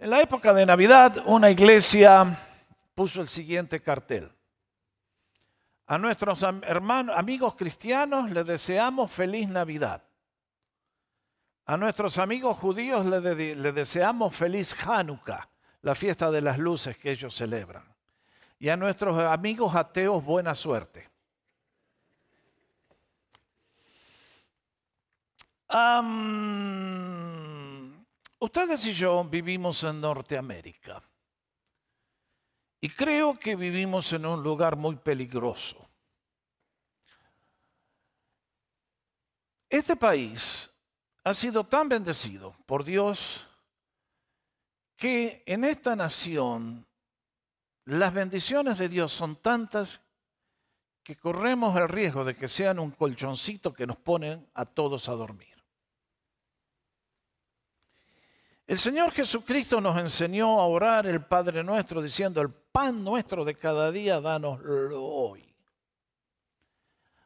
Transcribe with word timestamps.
En 0.00 0.10
la 0.10 0.20
época 0.20 0.54
de 0.54 0.64
Navidad, 0.64 1.24
una 1.26 1.50
iglesia 1.50 2.38
puso 2.94 3.20
el 3.20 3.26
siguiente 3.26 3.80
cartel. 3.80 4.30
A 5.88 5.98
nuestros 5.98 6.42
hermanos, 6.42 7.16
amigos 7.18 7.56
cristianos 7.56 8.30
les 8.30 8.46
deseamos 8.46 9.10
feliz 9.10 9.48
Navidad. 9.48 10.04
A 11.66 11.76
nuestros 11.76 12.16
amigos 12.18 12.56
judíos 12.58 13.06
les, 13.06 13.74
deseamos 13.74 14.36
feliz 14.36 14.72
Hanukkah, 14.86 15.48
la 15.82 15.94
fiesta 15.96 16.30
de 16.30 16.42
las 16.42 16.58
luces 16.58 16.96
que 16.96 17.10
ellos 17.10 17.34
celebran. 17.34 17.82
Y 18.60 18.68
a 18.68 18.76
nuestros 18.76 19.18
amigos 19.18 19.74
ateos 19.74 20.24
buena 20.24 20.54
suerte. 20.54 21.10
Ustedes 28.38 28.86
y 28.86 28.92
yo 28.92 29.24
vivimos 29.24 29.82
en 29.84 30.00
Norteamérica. 30.00 31.02
Y 32.80 32.90
creo 32.90 33.38
que 33.38 33.56
vivimos 33.56 34.12
en 34.12 34.24
un 34.24 34.42
lugar 34.42 34.76
muy 34.76 34.96
peligroso. 34.96 35.88
Este 39.68 39.96
país 39.96 40.70
ha 41.24 41.34
sido 41.34 41.64
tan 41.64 41.88
bendecido 41.88 42.56
por 42.66 42.84
Dios 42.84 43.46
que 44.96 45.42
en 45.46 45.64
esta 45.64 45.94
nación 45.94 46.86
las 47.84 48.12
bendiciones 48.14 48.78
de 48.78 48.88
Dios 48.88 49.12
son 49.12 49.36
tantas 49.36 50.00
que 51.02 51.16
corremos 51.16 51.76
el 51.76 51.88
riesgo 51.88 52.24
de 52.24 52.36
que 52.36 52.48
sean 52.48 52.78
un 52.78 52.90
colchoncito 52.90 53.72
que 53.72 53.86
nos 53.86 53.96
ponen 53.96 54.48
a 54.54 54.66
todos 54.66 55.08
a 55.08 55.12
dormir. 55.12 55.57
El 58.68 58.78
Señor 58.78 59.12
Jesucristo 59.12 59.80
nos 59.80 59.96
enseñó 59.96 60.60
a 60.60 60.66
orar 60.66 61.06
el 61.06 61.24
Padre 61.24 61.64
nuestro 61.64 62.02
diciendo, 62.02 62.42
el 62.42 62.50
pan 62.50 63.02
nuestro 63.02 63.42
de 63.42 63.54
cada 63.54 63.90
día, 63.90 64.20
danoslo 64.20 65.02
hoy. 65.02 65.56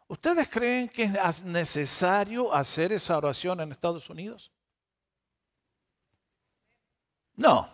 ¿Ustedes 0.07 0.49
creen 0.49 0.89
que 0.89 1.03
es 1.03 1.43
necesario 1.43 2.55
hacer 2.55 2.93
esa 2.93 3.17
oración 3.17 3.61
en 3.61 3.73
Estados 3.73 4.09
Unidos? 4.09 4.53
No, 7.35 7.69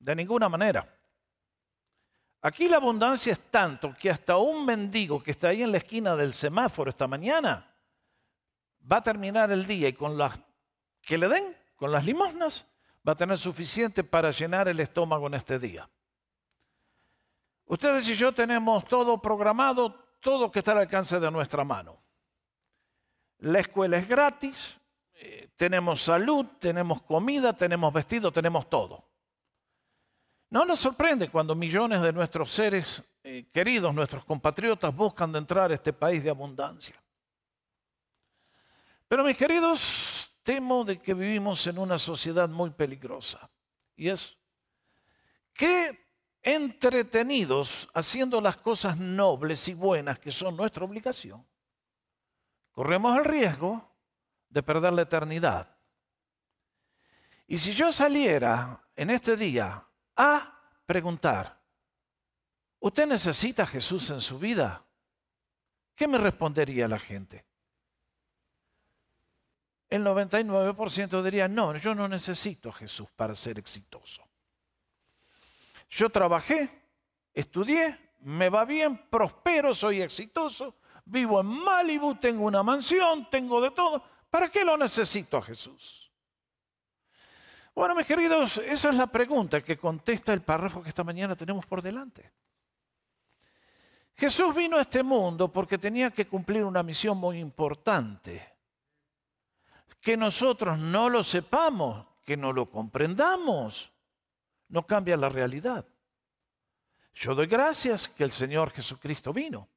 de 0.00 0.16
ninguna 0.16 0.48
manera. 0.48 0.92
Aquí 2.40 2.68
la 2.68 2.78
abundancia 2.78 3.32
es 3.32 3.40
tanto 3.48 3.94
que 3.96 4.10
hasta 4.10 4.38
un 4.38 4.66
mendigo 4.66 5.22
que 5.22 5.30
está 5.30 5.50
ahí 5.50 5.62
en 5.62 5.70
la 5.70 5.78
esquina 5.78 6.16
del 6.16 6.32
semáforo 6.32 6.90
esta 6.90 7.06
mañana 7.06 7.72
va 8.90 8.96
a 8.96 9.02
terminar 9.04 9.52
el 9.52 9.64
día 9.64 9.86
y 9.88 9.92
con 9.92 10.18
las 10.18 10.36
que 11.00 11.16
le 11.16 11.28
den, 11.28 11.65
con 11.76 11.92
las 11.92 12.04
limosnas, 12.04 12.66
va 13.06 13.12
a 13.12 13.16
tener 13.16 13.38
suficiente 13.38 14.02
para 14.02 14.30
llenar 14.30 14.68
el 14.68 14.80
estómago 14.80 15.26
en 15.28 15.34
este 15.34 15.58
día. 15.58 15.88
Ustedes 17.66 18.08
y 18.08 18.16
yo 18.16 18.32
tenemos 18.32 18.84
todo 18.86 19.20
programado, 19.20 19.94
todo 20.20 20.50
que 20.50 20.60
está 20.60 20.72
al 20.72 20.78
alcance 20.78 21.20
de 21.20 21.30
nuestra 21.30 21.64
mano. 21.64 22.02
La 23.38 23.60
escuela 23.60 23.98
es 23.98 24.08
gratis, 24.08 24.78
eh, 25.14 25.50
tenemos 25.56 26.02
salud, 26.02 26.46
tenemos 26.58 27.02
comida, 27.02 27.52
tenemos 27.52 27.92
vestido, 27.92 28.32
tenemos 28.32 28.68
todo. 28.70 29.04
No 30.48 30.64
nos 30.64 30.80
sorprende 30.80 31.28
cuando 31.28 31.54
millones 31.54 32.00
de 32.02 32.12
nuestros 32.12 32.50
seres 32.50 33.02
eh, 33.24 33.46
queridos, 33.52 33.92
nuestros 33.92 34.24
compatriotas, 34.24 34.94
buscan 34.94 35.32
de 35.32 35.38
entrar 35.38 35.70
a 35.70 35.74
este 35.74 35.92
país 35.92 36.22
de 36.22 36.30
abundancia. 36.30 36.94
Pero 39.08 39.24
mis 39.24 39.36
queridos, 39.36 40.15
temo 40.46 40.84
de 40.84 41.02
que 41.02 41.12
vivimos 41.12 41.66
en 41.66 41.76
una 41.76 41.98
sociedad 41.98 42.48
muy 42.48 42.70
peligrosa. 42.70 43.50
Y 43.96 44.08
es 44.08 44.36
que 45.52 46.06
entretenidos 46.40 47.88
haciendo 47.92 48.40
las 48.40 48.56
cosas 48.56 48.96
nobles 48.96 49.66
y 49.66 49.74
buenas 49.74 50.20
que 50.20 50.30
son 50.30 50.56
nuestra 50.56 50.84
obligación, 50.84 51.44
corremos 52.70 53.18
el 53.18 53.24
riesgo 53.24 53.92
de 54.48 54.62
perder 54.62 54.92
la 54.92 55.02
eternidad. 55.02 55.76
Y 57.48 57.58
si 57.58 57.72
yo 57.72 57.90
saliera 57.90 58.88
en 58.94 59.10
este 59.10 59.36
día 59.36 59.84
a 60.14 60.60
preguntar, 60.86 61.60
¿usted 62.78 63.08
necesita 63.08 63.64
a 63.64 63.66
Jesús 63.66 64.10
en 64.10 64.20
su 64.20 64.38
vida? 64.38 64.86
¿Qué 65.96 66.06
me 66.06 66.18
respondería 66.18 66.86
la 66.86 67.00
gente? 67.00 67.44
El 69.88 70.04
99% 70.04 71.22
diría, 71.22 71.46
no, 71.48 71.76
yo 71.76 71.94
no 71.94 72.08
necesito 72.08 72.70
a 72.70 72.72
Jesús 72.72 73.08
para 73.14 73.36
ser 73.36 73.58
exitoso. 73.58 74.26
Yo 75.88 76.10
trabajé, 76.10 76.68
estudié, 77.32 78.12
me 78.20 78.48
va 78.48 78.64
bien, 78.64 79.08
prospero, 79.08 79.74
soy 79.74 80.02
exitoso, 80.02 80.76
vivo 81.04 81.40
en 81.40 81.46
Malibu, 81.46 82.16
tengo 82.16 82.44
una 82.44 82.62
mansión, 82.62 83.30
tengo 83.30 83.60
de 83.60 83.70
todo. 83.70 84.02
¿Para 84.28 84.50
qué 84.50 84.64
lo 84.64 84.76
necesito 84.76 85.36
a 85.36 85.42
Jesús? 85.42 86.10
Bueno, 87.74 87.94
mis 87.94 88.06
queridos, 88.06 88.58
esa 88.58 88.88
es 88.88 88.94
la 88.94 89.06
pregunta 89.06 89.62
que 89.62 89.76
contesta 89.76 90.32
el 90.32 90.42
párrafo 90.42 90.82
que 90.82 90.88
esta 90.88 91.04
mañana 91.04 91.36
tenemos 91.36 91.64
por 91.66 91.82
delante. 91.82 92.32
Jesús 94.16 94.54
vino 94.54 94.78
a 94.78 94.80
este 94.80 95.02
mundo 95.02 95.52
porque 95.52 95.76
tenía 95.76 96.10
que 96.10 96.26
cumplir 96.26 96.64
una 96.64 96.82
misión 96.82 97.18
muy 97.18 97.38
importante. 97.38 98.55
Que 100.00 100.16
nosotros 100.16 100.78
no 100.78 101.08
lo 101.08 101.22
sepamos, 101.22 102.06
que 102.24 102.36
no 102.36 102.52
lo 102.52 102.70
comprendamos, 102.70 103.92
no 104.68 104.86
cambia 104.86 105.16
la 105.16 105.28
realidad. 105.28 105.86
Yo 107.14 107.34
doy 107.34 107.46
gracias 107.46 108.08
que 108.08 108.24
el 108.24 108.30
Señor 108.30 108.70
Jesucristo 108.70 109.32
vino. 109.32 109.68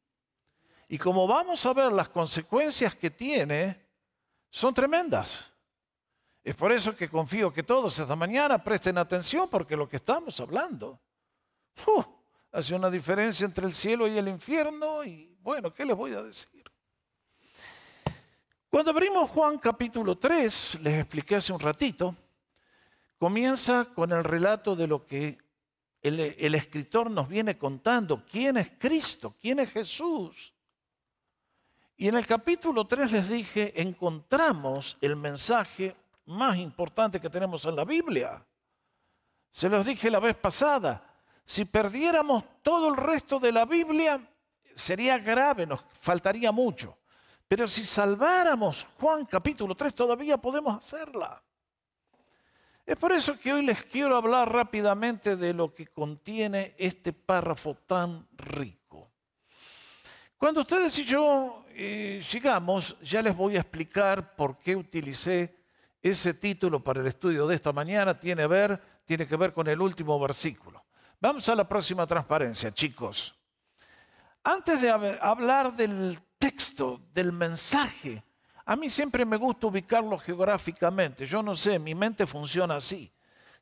Y 0.88 0.98
como 0.98 1.28
vamos 1.28 1.66
a 1.66 1.74
ver, 1.74 1.92
las 1.92 2.10
consecuencias 2.10 2.96
que 2.96 3.12
tiene 3.12 3.88
son 4.50 4.74
tremendas. 4.74 5.52
Es 6.44 6.56
por 6.56 6.72
eso 6.72 6.96
que 6.96 7.10
confío 7.10 7.54
que 7.54 7.64
todos 7.64 7.98
esta 8.00 8.16
mañana 8.16 8.64
presten 8.64 8.98
atención 8.98 9.50
porque 9.50 9.78
lo 9.78 9.88
que 9.88 9.98
estamos 9.98 10.40
hablando 10.40 11.00
hace 12.52 12.74
una 12.76 12.90
diferencia 12.90 13.46
entre 13.46 13.66
el 13.66 13.74
cielo 13.74 14.08
y 14.08 14.18
el 14.18 14.28
infierno 14.28 15.04
y 15.04 15.38
bueno, 15.42 15.74
¿qué 15.74 15.86
les 15.86 15.96
voy 15.96 16.14
a 16.14 16.24
decir? 16.24 16.69
Cuando 18.70 18.92
abrimos 18.92 19.32
Juan 19.32 19.58
capítulo 19.58 20.16
3, 20.16 20.82
les 20.82 21.00
expliqué 21.00 21.38
hace 21.38 21.52
un 21.52 21.60
ratito, 21.60 22.16
comienza 23.18 23.86
con 23.96 24.12
el 24.12 24.24
relato 24.24 24.76
de 24.76 24.86
lo 24.86 25.08
que 25.08 25.40
el, 26.04 26.54
escritor 26.54 27.10
nos 27.10 27.28
viene 27.28 27.58
contando. 27.58 28.24
¿Quién 28.30 28.58
es 28.58 28.70
Cristo? 28.78 29.36
¿Quién 29.42 29.60
es 29.60 29.72
Jesús? 29.72 30.54
Y 31.98 32.10
en 32.10 32.16
el 32.16 32.28
capítulo 32.28 32.86
3 32.86 33.12
les 33.12 33.30
dije, 33.30 33.82
encontramos 33.82 35.00
el 35.02 35.16
mensaje 35.16 35.96
más 36.26 36.58
importante 36.58 37.20
que 37.20 37.30
tenemos 37.30 37.66
en 37.66 37.76
la 37.76 37.86
Biblia. 37.86 38.46
Se 39.50 39.68
los 39.68 39.84
dije 39.84 40.12
la 40.12 40.20
vez 40.20 40.36
pasada, 40.36 41.12
si 41.44 41.66
perdiéramos 41.66 42.44
todo 42.62 42.90
el 42.90 42.98
resto 42.98 43.40
de 43.40 43.52
la 43.52 43.66
Biblia, 43.66 44.22
sería 44.76 45.18
grave, 45.18 45.66
nos 45.66 45.82
faltaría 46.00 46.52
mucho. 46.52 46.99
Pero 47.50 47.68
si 47.68 47.84
salváramos 47.84 48.86
Juan 49.00 49.26
capítulo 49.26 49.74
3, 49.74 49.96
todavía 49.96 50.38
podemos 50.38 50.78
hacerla. 50.78 51.42
Es 52.86 52.96
por 52.96 53.12
eso 53.12 53.40
que 53.40 53.52
hoy 53.52 53.66
les 53.66 53.84
quiero 53.86 54.16
hablar 54.16 54.54
rápidamente 54.54 55.36
de 55.36 55.56
lo 55.56 55.74
que 55.74 55.88
contiene 55.88 56.76
este 56.78 57.12
párrafo 57.12 57.74
tan 57.88 58.28
rico. 58.38 59.10
Cuando 60.38 60.62
ustedes 60.62 61.00
y 61.00 61.06
yo 61.06 61.66
eh, 61.70 62.24
llegamos, 62.32 62.96
ya 63.02 63.24
les 63.24 63.36
voy 63.36 63.58
a 63.58 63.62
explicar 63.62 64.36
por 64.36 64.60
qué 64.60 64.76
utilicé 64.76 65.56
ese 66.04 66.36
título 66.36 66.84
para 66.84 67.02
el 67.02 67.08
estudio 67.08 67.48
de 67.48 67.56
esta 67.56 67.74
mañana. 67.74 68.20
Tiene, 68.20 68.46
ver, 68.46 68.80
tiene 69.06 69.28
que 69.28 69.36
ver 69.36 69.54
con 69.54 69.68
el 69.68 69.82
último 69.82 70.20
versículo. 70.20 70.86
Vamos 71.20 71.50
a 71.50 71.56
la 71.56 71.68
próxima 71.68 72.06
transparencia, 72.06 72.72
chicos. 72.72 73.36
Antes 74.44 74.82
de 74.82 74.92
hablar 74.92 75.74
del 75.74 76.20
texto, 76.40 77.02
del 77.14 77.32
mensaje, 77.32 78.24
a 78.66 78.76
mí 78.76 78.90
siempre 78.90 79.26
me 79.26 79.38
gusta 79.38 79.68
ubicarlo 79.68 80.18
geográficamente. 80.18 81.26
Yo 81.26 81.44
no 81.44 81.56
sé, 81.56 81.78
mi 81.78 81.94
mente 81.94 82.26
funciona 82.26 82.76
así. 82.76 83.12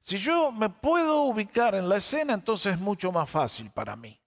Si 0.01 0.17
yo 0.17 0.51
me 0.51 0.69
puedo 0.69 1.23
ubicar 1.23 1.75
en 1.75 1.89
la 1.89 1.97
escena, 1.97 2.33
entonces 2.33 2.73
es 2.73 2.79
mucho 2.79 3.11
más 3.11 3.29
fácil 3.29 3.71
para 3.71 3.95
mí. 3.95 4.17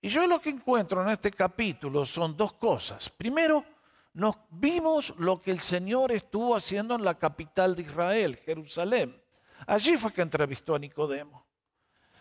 Y 0.00 0.08
yo 0.08 0.26
lo 0.26 0.40
que 0.40 0.50
encuentro 0.50 1.02
en 1.02 1.08
este 1.08 1.30
capítulo 1.30 2.04
son 2.04 2.36
dos 2.36 2.52
cosas. 2.52 3.08
Primero, 3.08 3.64
nos 4.12 4.34
vimos 4.50 5.14
lo 5.16 5.40
que 5.40 5.50
el 5.50 5.60
Señor 5.60 6.12
estuvo 6.12 6.54
haciendo 6.54 6.94
en 6.94 7.04
la 7.04 7.18
capital 7.18 7.74
de 7.74 7.82
Israel, 7.82 8.36
Jerusalén. 8.44 9.20
Allí 9.66 9.96
fue 9.96 10.12
que 10.12 10.22
entrevistó 10.22 10.74
a 10.74 10.78
Nicodemo. 10.78 11.46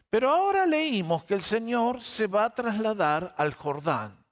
Pero 0.10 0.30
ahora 0.30 0.66
leímos 0.66 1.24
que 1.26 1.34
el 1.34 1.42
Señor 1.42 2.02
se 2.02 2.28
va 2.28 2.46
a 2.46 2.54
trasladar 2.54 3.36
al 3.38 3.54
Jordán. 3.54 4.23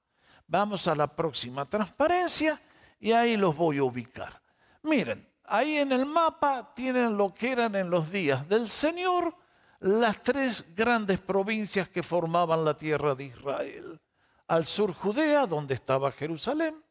Vamos 0.51 0.85
a 0.89 0.95
la 0.95 1.07
próxima 1.07 1.63
transparencia 1.63 2.61
y 2.99 3.13
ahí 3.13 3.37
los 3.37 3.55
voy 3.55 3.77
a 3.77 3.85
ubicar. 3.85 4.41
Miren, 4.83 5.25
ahí 5.45 5.77
en 5.77 5.93
el 5.93 6.05
mapa 6.05 6.73
tienen 6.75 7.15
lo 7.15 7.33
que 7.33 7.53
eran 7.53 7.73
en 7.73 7.89
los 7.89 8.11
días 8.11 8.45
del 8.49 8.67
Señor 8.67 9.33
las 9.79 10.21
tres 10.21 10.75
grandes 10.75 11.21
provincias 11.21 11.87
que 11.87 12.03
formaban 12.03 12.65
la 12.65 12.75
tierra 12.75 13.15
de 13.15 13.23
Israel. 13.23 14.01
Al 14.45 14.65
sur 14.65 14.93
Judea, 14.93 15.47
donde 15.47 15.73
estaba 15.73 16.11
Jerusalén. 16.11 16.83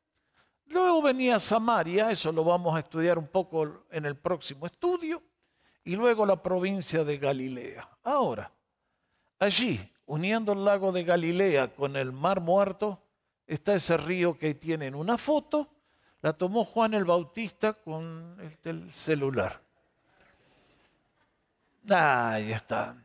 Luego 0.64 1.02
venía 1.02 1.38
Samaria, 1.38 2.10
eso 2.10 2.32
lo 2.32 2.42
vamos 2.42 2.74
a 2.74 2.78
estudiar 2.78 3.18
un 3.18 3.28
poco 3.28 3.84
en 3.90 4.06
el 4.06 4.16
próximo 4.16 4.64
estudio. 4.64 5.22
Y 5.84 5.96
luego 5.96 6.24
la 6.24 6.42
provincia 6.42 7.04
de 7.04 7.18
Galilea. 7.18 7.86
Ahora, 8.04 8.50
allí, 9.38 9.92
uniendo 10.06 10.54
el 10.54 10.64
lago 10.64 10.92
de 10.92 11.04
Galilea 11.04 11.74
con 11.74 11.94
el 11.96 12.10
mar 12.10 12.40
muerto, 12.40 13.02
está 13.54 13.74
ese 13.74 13.96
río 13.96 14.38
que 14.38 14.54
tienen 14.54 14.94
una 14.94 15.18
foto. 15.18 15.68
La 16.22 16.32
tomó 16.32 16.64
Juan 16.64 16.94
el 16.94 17.04
Bautista 17.04 17.72
con 17.72 18.36
el 18.62 18.92
celular. 18.92 19.60
Ahí 21.88 22.52
está. 22.52 22.96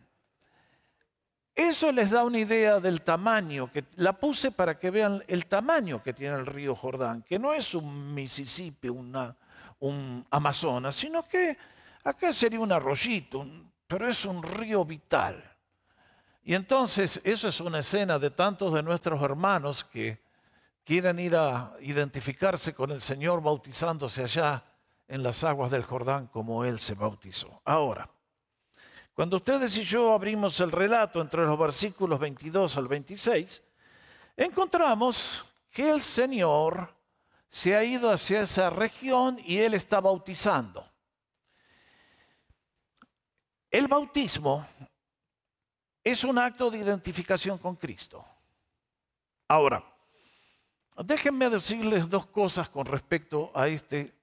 Eso 1.55 1.91
les 1.91 2.11
da 2.11 2.25
una 2.25 2.39
idea 2.39 2.79
del 2.79 3.01
tamaño, 3.01 3.71
que 3.71 3.85
la 3.95 4.13
puse 4.13 4.51
para 4.51 4.77
que 4.77 4.91
vean 4.91 5.23
el 5.27 5.47
tamaño 5.47 6.03
que 6.03 6.13
tiene 6.13 6.35
el 6.35 6.45
río 6.45 6.75
Jordán, 6.75 7.23
que 7.23 7.39
no 7.39 7.53
es 7.53 7.73
un 7.73 8.13
Mississippi, 8.13 8.89
un 8.89 10.25
Amazonas, 10.29 10.95
sino 10.95 11.27
que 11.27 11.57
acá 12.03 12.33
sería 12.33 12.59
un 12.59 12.73
arroyito, 12.73 13.47
pero 13.87 14.07
es 14.07 14.25
un 14.25 14.43
río 14.43 14.83
vital. 14.83 15.41
Y 16.43 16.53
entonces 16.53 17.19
eso 17.23 17.47
es 17.47 17.59
una 17.61 17.79
escena 17.79 18.19
de 18.19 18.29
tantos 18.29 18.73
de 18.73 18.83
nuestros 18.83 19.19
hermanos 19.23 19.83
que 19.83 20.24
quieren 20.85 21.19
ir 21.19 21.35
a 21.35 21.73
identificarse 21.81 22.73
con 22.73 22.91
el 22.91 23.01
Señor 23.01 23.41
bautizándose 23.41 24.23
allá 24.23 24.63
en 25.07 25.23
las 25.23 25.43
aguas 25.43 25.71
del 25.71 25.83
Jordán 25.83 26.27
como 26.27 26.63
Él 26.63 26.79
se 26.79 26.93
bautizó. 26.93 27.61
Ahora, 27.65 28.09
cuando 29.13 29.37
ustedes 29.37 29.75
y 29.77 29.83
yo 29.83 30.13
abrimos 30.13 30.59
el 30.59 30.71
relato 30.71 31.21
entre 31.21 31.43
los 31.43 31.57
versículos 31.57 32.19
22 32.19 32.77
al 32.77 32.87
26, 32.87 33.63
encontramos 34.37 35.43
que 35.71 35.89
el 35.89 36.01
Señor 36.01 36.93
se 37.49 37.75
ha 37.75 37.83
ido 37.83 38.11
hacia 38.11 38.41
esa 38.41 38.69
región 38.69 39.39
y 39.43 39.57
Él 39.59 39.73
está 39.73 39.99
bautizando. 39.99 40.87
El 43.71 43.87
bautismo 43.87 44.67
es 46.03 46.23
un 46.23 46.37
acto 46.37 46.69
de 46.69 46.77
identificación 46.77 47.57
con 47.57 47.75
Cristo. 47.75 48.23
Ahora, 49.47 49.83
déjenme 51.03 51.49
decirles 51.49 52.09
dos 52.09 52.25
cosas 52.27 52.69
con 52.69 52.85
respecto 52.85 53.51
a 53.53 53.67
este 53.67 54.13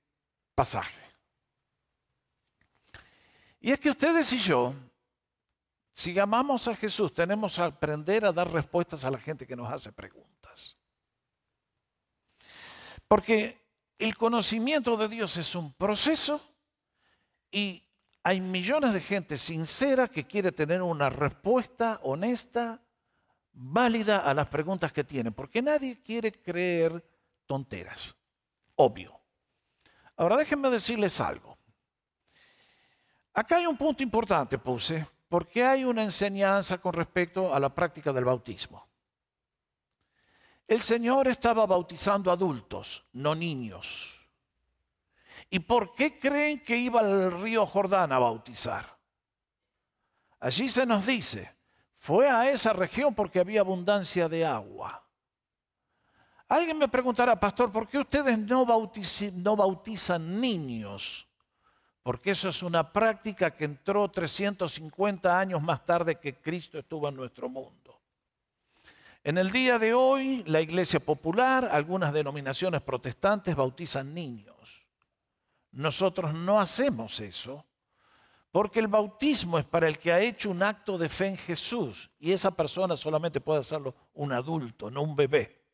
pasaje. 0.54 1.00
Y 3.60 3.70
es 3.70 3.78
que 3.78 3.90
ustedes 3.90 4.32
y 4.32 4.38
yo, 4.38 4.74
si 5.94 6.18
amamos 6.18 6.66
a 6.68 6.74
Jesús, 6.74 7.12
tenemos 7.14 7.56
que 7.56 7.62
aprender 7.62 8.24
a 8.24 8.32
dar 8.32 8.50
respuestas 8.50 9.04
a 9.04 9.10
la 9.10 9.18
gente 9.18 9.46
que 9.46 9.54
nos 9.54 9.72
hace 9.72 9.92
preguntas. 9.92 10.76
Porque 13.06 13.62
el 13.98 14.16
conocimiento 14.16 14.96
de 14.96 15.08
Dios 15.08 15.36
es 15.36 15.54
un 15.54 15.72
proceso 15.74 16.40
y 17.50 17.86
hay 18.24 18.40
millones 18.40 18.94
de 18.94 19.00
gente 19.00 19.36
sincera 19.36 20.08
que 20.08 20.24
quiere 20.26 20.50
tener 20.50 20.80
una 20.80 21.10
respuesta 21.10 22.00
honesta, 22.02 22.82
válida 23.52 24.18
a 24.18 24.34
las 24.34 24.48
preguntas 24.48 24.92
que 24.92 25.04
tiene, 25.04 25.30
porque 25.30 25.62
nadie 25.62 26.00
quiere 26.02 26.32
creer 26.32 27.04
tonteras, 27.46 28.14
obvio. 28.76 29.18
Ahora 30.16 30.36
déjenme 30.36 30.70
decirles 30.70 31.20
algo. 31.20 31.58
Acá 33.34 33.56
hay 33.56 33.66
un 33.66 33.76
punto 33.76 34.02
importante, 34.02 34.58
puse, 34.58 35.06
porque 35.28 35.64
hay 35.64 35.84
una 35.84 36.02
enseñanza 36.02 36.78
con 36.78 36.92
respecto 36.92 37.54
a 37.54 37.58
la 37.58 37.74
práctica 37.74 38.12
del 38.12 38.24
bautismo. 38.24 38.86
El 40.66 40.80
Señor 40.80 41.28
estaba 41.28 41.66
bautizando 41.66 42.30
adultos, 42.30 43.04
no 43.12 43.34
niños. 43.34 44.18
¿Y 45.50 45.58
por 45.58 45.94
qué 45.94 46.18
creen 46.18 46.62
que 46.64 46.76
iba 46.76 47.00
al 47.00 47.42
río 47.42 47.66
Jordán 47.66 48.12
a 48.12 48.18
bautizar? 48.18 48.98
Allí 50.40 50.68
se 50.68 50.86
nos 50.86 51.04
dice, 51.06 51.54
fue 52.02 52.28
a 52.28 52.50
esa 52.50 52.74
región 52.74 53.14
porque 53.14 53.40
había 53.40 53.60
abundancia 53.60 54.28
de 54.28 54.44
agua. 54.44 55.02
Alguien 56.48 56.76
me 56.76 56.88
preguntará, 56.88 57.40
pastor, 57.40 57.72
¿por 57.72 57.88
qué 57.88 57.98
ustedes 57.98 58.38
no, 58.38 58.66
no 58.66 59.56
bautizan 59.56 60.40
niños? 60.40 61.26
porque 62.02 62.32
eso 62.32 62.48
es 62.48 62.62
una 62.62 62.92
práctica 62.92 63.52
que 63.52 63.64
entró 63.64 64.10
350 64.10 65.38
años 65.38 65.62
más 65.62 65.84
tarde 65.86 66.16
que 66.16 66.34
Cristo 66.34 66.78
estuvo 66.78 67.08
en 67.08 67.14
nuestro 67.14 67.48
mundo. 67.48 68.00
En 69.24 69.38
el 69.38 69.52
día 69.52 69.78
de 69.78 69.94
hoy, 69.94 70.42
la 70.46 70.60
iglesia 70.60 70.98
popular, 70.98 71.68
algunas 71.70 72.12
denominaciones 72.12 72.82
protestantes 72.82 73.54
bautizan 73.54 74.12
niños. 74.12 74.84
Nosotros 75.70 76.34
no 76.34 76.60
hacemos 76.60 77.20
eso, 77.20 77.64
porque 78.52 78.80
el 78.80 78.86
bautismo 78.86 79.58
es 79.58 79.64
para 79.64 79.88
el 79.88 79.98
que 79.98 80.12
ha 80.12 80.20
hecho 80.20 80.50
un 80.50 80.62
acto 80.62 80.98
de 80.98 81.08
fe 81.08 81.28
en 81.28 81.38
Jesús, 81.38 82.10
y 82.20 82.32
esa 82.32 82.50
persona 82.50 82.96
solamente 82.96 83.40
puede 83.40 83.60
hacerlo 83.60 83.94
un 84.12 84.30
adulto, 84.30 84.90
no 84.90 85.02
un 85.02 85.16
bebé. 85.16 85.64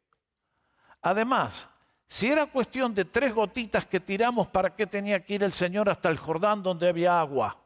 Además, 1.02 1.68
si 2.06 2.30
era 2.30 2.46
cuestión 2.46 2.94
de 2.94 3.04
tres 3.04 3.34
gotitas 3.34 3.84
que 3.84 3.98
tiramos, 3.98 4.46
¿para 4.46 4.74
qué 4.74 4.86
tenía 4.86 5.22
que 5.24 5.34
ir 5.34 5.42
el 5.42 5.52
Señor 5.52 5.90
hasta 5.90 6.08
el 6.08 6.16
Jordán 6.18 6.62
donde 6.62 6.88
había 6.88 7.20
agua? 7.20 7.58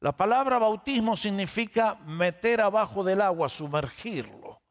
La 0.00 0.16
palabra 0.16 0.58
bautismo 0.58 1.16
significa 1.16 1.94
meter 2.06 2.62
abajo 2.62 3.04
del 3.04 3.20
agua, 3.20 3.50
sumergirlo. 3.50 4.62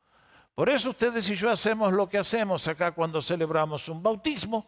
Por 0.55 0.69
eso 0.69 0.89
ustedes 0.89 1.29
y 1.29 1.35
yo 1.35 1.51
hacemos 1.51 1.93
lo 1.93 2.09
que 2.09 2.17
hacemos 2.17 2.67
acá 2.67 2.93
cuando 2.93 3.21
celebramos 3.21 3.89
un 3.89 4.01
bautismo, 4.01 4.65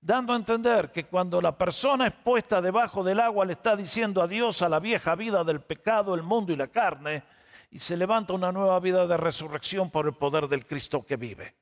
dando 0.00 0.32
a 0.32 0.36
entender 0.36 0.90
que 0.90 1.06
cuando 1.06 1.40
la 1.40 1.56
persona 1.56 2.06
es 2.06 2.14
puesta 2.14 2.60
debajo 2.60 3.04
del 3.04 3.20
agua 3.20 3.44
le 3.44 3.52
está 3.52 3.76
diciendo 3.76 4.22
adiós 4.22 4.62
a 4.62 4.68
la 4.68 4.80
vieja 4.80 5.14
vida 5.14 5.44
del 5.44 5.60
pecado, 5.60 6.14
el 6.14 6.22
mundo 6.22 6.52
y 6.52 6.56
la 6.56 6.68
carne, 6.68 7.22
y 7.70 7.78
se 7.78 7.96
levanta 7.96 8.32
una 8.32 8.50
nueva 8.50 8.80
vida 8.80 9.06
de 9.06 9.16
resurrección 9.16 9.90
por 9.90 10.06
el 10.06 10.14
poder 10.14 10.48
del 10.48 10.66
Cristo 10.66 11.04
que 11.04 11.16
vive. 11.16 11.54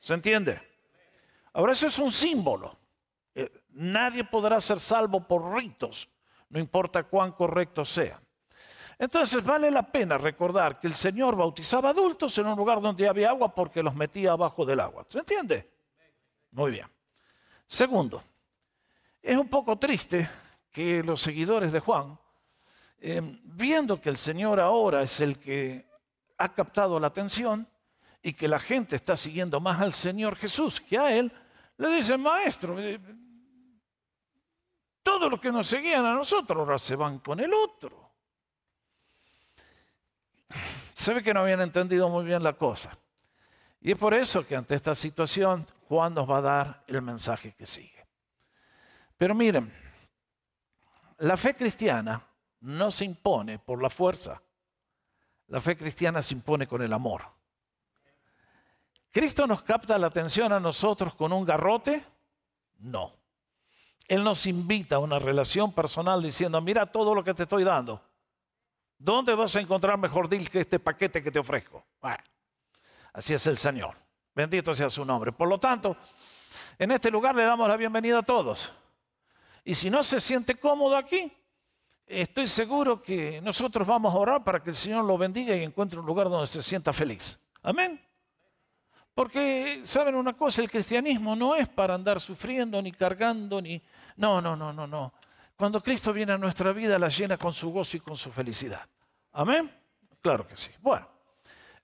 ¿Se 0.00 0.14
entiende? 0.14 0.60
Ahora 1.52 1.72
eso 1.72 1.86
es 1.86 1.98
un 1.98 2.10
símbolo. 2.10 2.76
Eh, 3.34 3.50
nadie 3.70 4.24
podrá 4.24 4.60
ser 4.60 4.78
salvo 4.78 5.26
por 5.26 5.54
ritos, 5.54 6.08
no 6.50 6.58
importa 6.58 7.04
cuán 7.04 7.32
correctos 7.32 7.88
sean. 7.88 8.20
Entonces 8.98 9.44
vale 9.44 9.70
la 9.70 9.82
pena 9.82 10.16
recordar 10.16 10.80
que 10.80 10.86
el 10.86 10.94
Señor 10.94 11.36
bautizaba 11.36 11.90
adultos 11.90 12.36
en 12.38 12.46
un 12.46 12.56
lugar 12.56 12.80
donde 12.80 13.06
había 13.06 13.30
agua 13.30 13.54
porque 13.54 13.82
los 13.82 13.94
metía 13.94 14.32
abajo 14.32 14.64
del 14.64 14.80
agua. 14.80 15.04
¿Se 15.08 15.18
entiende? 15.18 15.70
Muy 16.50 16.70
bien. 16.70 16.95
Segundo, 17.66 18.22
es 19.20 19.36
un 19.36 19.48
poco 19.48 19.78
triste 19.78 20.28
que 20.70 21.02
los 21.02 21.20
seguidores 21.20 21.72
de 21.72 21.80
Juan, 21.80 22.18
eh, 22.98 23.20
viendo 23.44 24.00
que 24.00 24.08
el 24.08 24.16
Señor 24.16 24.60
ahora 24.60 25.02
es 25.02 25.20
el 25.20 25.38
que 25.38 25.88
ha 26.38 26.52
captado 26.54 27.00
la 27.00 27.08
atención 27.08 27.68
y 28.22 28.34
que 28.34 28.48
la 28.48 28.58
gente 28.58 28.96
está 28.96 29.16
siguiendo 29.16 29.60
más 29.60 29.80
al 29.80 29.92
Señor 29.92 30.36
Jesús 30.36 30.80
que 30.80 30.98
a 30.98 31.16
Él, 31.16 31.32
le 31.78 31.90
dice, 31.90 32.16
maestro, 32.16 32.78
eh, 32.80 33.00
todos 35.02 35.30
los 35.30 35.40
que 35.40 35.52
nos 35.52 35.66
seguían 35.66 36.04
a 36.04 36.14
nosotros 36.14 36.58
ahora 36.58 36.78
se 36.78 36.96
van 36.96 37.18
con 37.18 37.40
el 37.40 37.52
otro. 37.52 38.12
Se 40.94 41.14
ve 41.14 41.22
que 41.22 41.34
no 41.34 41.40
habían 41.40 41.60
entendido 41.60 42.08
muy 42.08 42.24
bien 42.24 42.42
la 42.42 42.54
cosa. 42.54 42.98
Y 43.86 43.92
es 43.92 43.98
por 43.98 44.14
eso 44.14 44.44
que 44.44 44.56
ante 44.56 44.74
esta 44.74 44.96
situación 44.96 45.64
Juan 45.88 46.12
nos 46.12 46.28
va 46.28 46.38
a 46.38 46.40
dar 46.40 46.84
el 46.88 47.00
mensaje 47.02 47.54
que 47.54 47.68
sigue. 47.68 48.04
Pero 49.16 49.32
miren, 49.32 49.72
la 51.18 51.36
fe 51.36 51.54
cristiana 51.54 52.20
no 52.62 52.90
se 52.90 53.04
impone 53.04 53.60
por 53.60 53.80
la 53.80 53.88
fuerza. 53.88 54.42
La 55.46 55.60
fe 55.60 55.76
cristiana 55.76 56.20
se 56.20 56.34
impone 56.34 56.66
con 56.66 56.82
el 56.82 56.92
amor. 56.92 57.22
¿Cristo 59.12 59.46
nos 59.46 59.62
capta 59.62 59.96
la 59.98 60.08
atención 60.08 60.52
a 60.52 60.58
nosotros 60.58 61.14
con 61.14 61.32
un 61.32 61.44
garrote? 61.44 62.04
No. 62.78 63.12
Él 64.08 64.24
nos 64.24 64.46
invita 64.46 64.96
a 64.96 64.98
una 64.98 65.20
relación 65.20 65.72
personal 65.72 66.20
diciendo, 66.20 66.60
mira 66.60 66.86
todo 66.86 67.14
lo 67.14 67.22
que 67.22 67.34
te 67.34 67.44
estoy 67.44 67.62
dando. 67.62 68.02
¿Dónde 68.98 69.32
vas 69.36 69.54
a 69.54 69.60
encontrar 69.60 69.96
mejor 69.96 70.28
deal 70.28 70.50
que 70.50 70.62
este 70.62 70.80
paquete 70.80 71.22
que 71.22 71.30
te 71.30 71.38
ofrezco? 71.38 71.86
Así 73.16 73.34
es 73.34 73.46
el 73.46 73.56
Señor. 73.56 73.96
Bendito 74.34 74.74
sea 74.74 74.90
su 74.90 75.04
nombre. 75.04 75.32
Por 75.32 75.48
lo 75.48 75.58
tanto, 75.58 75.96
en 76.78 76.92
este 76.92 77.10
lugar 77.10 77.34
le 77.34 77.42
damos 77.42 77.66
la 77.66 77.76
bienvenida 77.76 78.18
a 78.18 78.22
todos. 78.22 78.70
Y 79.64 79.74
si 79.74 79.88
no 79.88 80.02
se 80.02 80.20
siente 80.20 80.54
cómodo 80.56 80.96
aquí, 80.96 81.32
estoy 82.06 82.46
seguro 82.46 83.02
que 83.02 83.40
nosotros 83.40 83.88
vamos 83.88 84.14
a 84.14 84.18
orar 84.18 84.44
para 84.44 84.62
que 84.62 84.70
el 84.70 84.76
Señor 84.76 85.04
lo 85.06 85.16
bendiga 85.16 85.56
y 85.56 85.62
encuentre 85.62 85.98
un 85.98 86.06
lugar 86.06 86.28
donde 86.28 86.46
se 86.46 86.62
sienta 86.62 86.92
feliz. 86.92 87.40
Amén. 87.62 88.00
Porque, 89.14 89.80
¿saben 89.84 90.14
una 90.14 90.36
cosa? 90.36 90.60
El 90.60 90.70
cristianismo 90.70 91.34
no 91.34 91.56
es 91.56 91.66
para 91.66 91.94
andar 91.94 92.20
sufriendo, 92.20 92.80
ni 92.82 92.92
cargando, 92.92 93.62
ni... 93.62 93.82
No, 94.16 94.42
no, 94.42 94.54
no, 94.54 94.74
no, 94.74 94.86
no. 94.86 95.14
Cuando 95.56 95.82
Cristo 95.82 96.12
viene 96.12 96.32
a 96.32 96.38
nuestra 96.38 96.72
vida, 96.72 96.98
la 96.98 97.08
llena 97.08 97.38
con 97.38 97.54
su 97.54 97.70
gozo 97.70 97.96
y 97.96 98.00
con 98.00 98.18
su 98.18 98.30
felicidad. 98.30 98.86
¿Amén? 99.32 99.74
Claro 100.20 100.46
que 100.46 100.56
sí. 100.58 100.70
Bueno, 100.82 101.08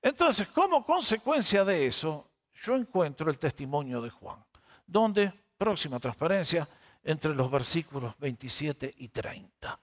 entonces, 0.03 0.49
como 0.49 0.85
consecuencia 0.85 1.65
de 1.65 1.87
eso, 1.87 2.29
yo 2.63 2.77
encuentro 2.77 3.31
el 3.31 3.39
testimonio 3.39 4.03
de 4.03 4.11
Juan, 4.11 4.45
donde, 4.87 5.33
próxima 5.57 6.01
transparencia, 6.01 6.69
entre 7.05 7.35
los 7.35 7.51
versículos 7.51 8.15
27 8.19 8.95
y 8.99 9.09
30. 9.09 9.79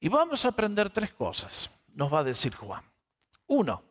Y 0.00 0.08
vamos 0.08 0.44
a 0.44 0.48
aprender 0.48 0.90
tres 0.90 1.12
cosas, 1.12 1.70
nos 1.94 2.12
va 2.12 2.20
a 2.20 2.24
decir 2.24 2.54
Juan. 2.54 2.82
Uno, 3.48 3.82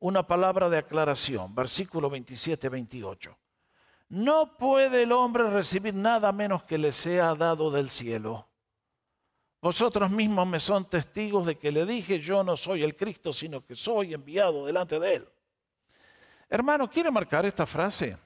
una 0.00 0.26
palabra 0.26 0.68
de 0.68 0.78
aclaración, 0.78 1.54
versículo 1.54 2.10
27-28. 2.10 3.36
No 4.08 4.56
puede 4.56 5.02
el 5.04 5.12
hombre 5.12 5.48
recibir 5.50 5.94
nada 5.94 6.30
menos 6.30 6.62
que 6.64 6.78
le 6.78 6.92
sea 6.92 7.34
dado 7.34 7.70
del 7.70 7.90
cielo. 7.90 8.48
Vosotros 9.64 10.10
mismos 10.10 10.46
me 10.46 10.60
son 10.60 10.90
testigos 10.90 11.46
de 11.46 11.56
que 11.56 11.72
le 11.72 11.86
dije, 11.86 12.20
yo 12.20 12.44
no 12.44 12.54
soy 12.54 12.82
el 12.82 12.94
Cristo, 12.94 13.32
sino 13.32 13.64
que 13.64 13.74
soy 13.74 14.12
enviado 14.12 14.66
delante 14.66 15.00
de 15.00 15.14
él. 15.14 15.28
Hermano, 16.50 16.90
¿quiere 16.90 17.10
marcar 17.10 17.46
esta 17.46 17.64
frase? 17.64 18.18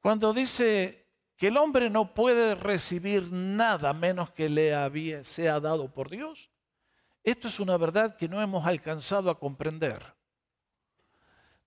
Cuando 0.00 0.32
dice 0.32 1.06
que 1.36 1.46
el 1.46 1.56
hombre 1.56 1.88
no 1.88 2.14
puede 2.14 2.56
recibir 2.56 3.30
nada 3.30 3.92
menos 3.92 4.32
que 4.32 4.48
le 4.48 5.24
sea 5.24 5.60
dado 5.60 5.94
por 5.94 6.10
Dios. 6.10 6.50
Esto 7.22 7.46
es 7.46 7.60
una 7.60 7.76
verdad 7.76 8.16
que 8.16 8.28
no 8.28 8.42
hemos 8.42 8.66
alcanzado 8.66 9.30
a 9.30 9.38
comprender. 9.38 10.16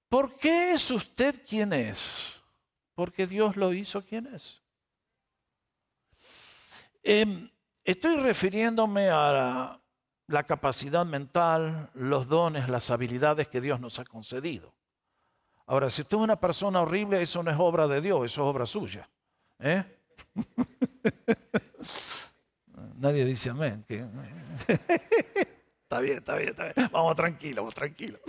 ¿Por 0.09 0.35
qué 0.35 0.73
es 0.73 0.91
usted 0.91 1.41
quien 1.47 1.71
es? 1.71 2.17
Porque 2.95 3.25
Dios 3.25 3.55
lo 3.55 3.71
hizo 3.71 4.03
quien 4.03 4.27
es. 4.27 4.61
Em, 7.01 7.49
estoy 7.91 8.17
refiriéndome 8.17 9.09
a 9.09 9.79
la 10.27 10.43
capacidad 10.43 11.05
mental, 11.05 11.89
los 11.93 12.27
dones, 12.27 12.69
las 12.69 12.91
habilidades 12.91 13.47
que 13.47 13.61
Dios 13.61 13.79
nos 13.79 13.99
ha 13.99 14.05
concedido. 14.05 14.73
Ahora, 15.65 15.89
si 15.89 16.01
usted 16.01 16.17
es 16.17 16.23
una 16.23 16.39
persona 16.39 16.81
horrible, 16.81 17.21
eso 17.21 17.43
no 17.43 17.51
es 17.51 17.57
obra 17.59 17.87
de 17.87 18.01
Dios, 18.01 18.25
eso 18.25 18.41
es 18.41 18.47
obra 18.47 18.65
suya. 18.65 19.09
¿Eh? 19.59 19.83
Nadie 22.95 23.25
dice 23.25 23.49
amén. 23.49 23.85
está 25.83 25.99
bien, 25.99 26.17
está 26.17 26.35
bien, 26.35 26.49
está 26.49 26.73
bien. 26.73 26.89
Vamos 26.91 27.15
tranquilo, 27.15 27.61
vamos 27.61 27.75
tranquilo. 27.75 28.19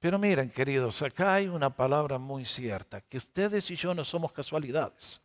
Pero 0.00 0.18
miren, 0.18 0.50
queridos, 0.50 1.00
acá 1.02 1.34
hay 1.34 1.48
una 1.48 1.70
palabra 1.70 2.18
muy 2.18 2.44
cierta, 2.44 3.00
que 3.02 3.18
ustedes 3.18 3.70
y 3.70 3.76
yo 3.76 3.94
no 3.94 4.04
somos 4.04 4.32
casualidades. 4.32 5.20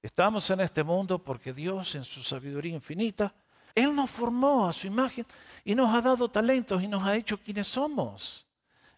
Estamos 0.00 0.48
en 0.50 0.60
este 0.60 0.84
mundo 0.84 1.18
porque 1.18 1.52
Dios, 1.52 1.94
en 1.94 2.04
su 2.04 2.22
sabiduría 2.22 2.74
infinita, 2.74 3.34
Él 3.74 3.94
nos 3.94 4.10
formó 4.10 4.68
a 4.68 4.72
su 4.72 4.86
imagen 4.86 5.26
y 5.64 5.74
nos 5.74 5.92
ha 5.94 6.00
dado 6.00 6.28
talentos 6.28 6.82
y 6.82 6.86
nos 6.86 7.04
ha 7.04 7.16
hecho 7.16 7.38
quienes 7.38 7.66
somos. 7.66 8.46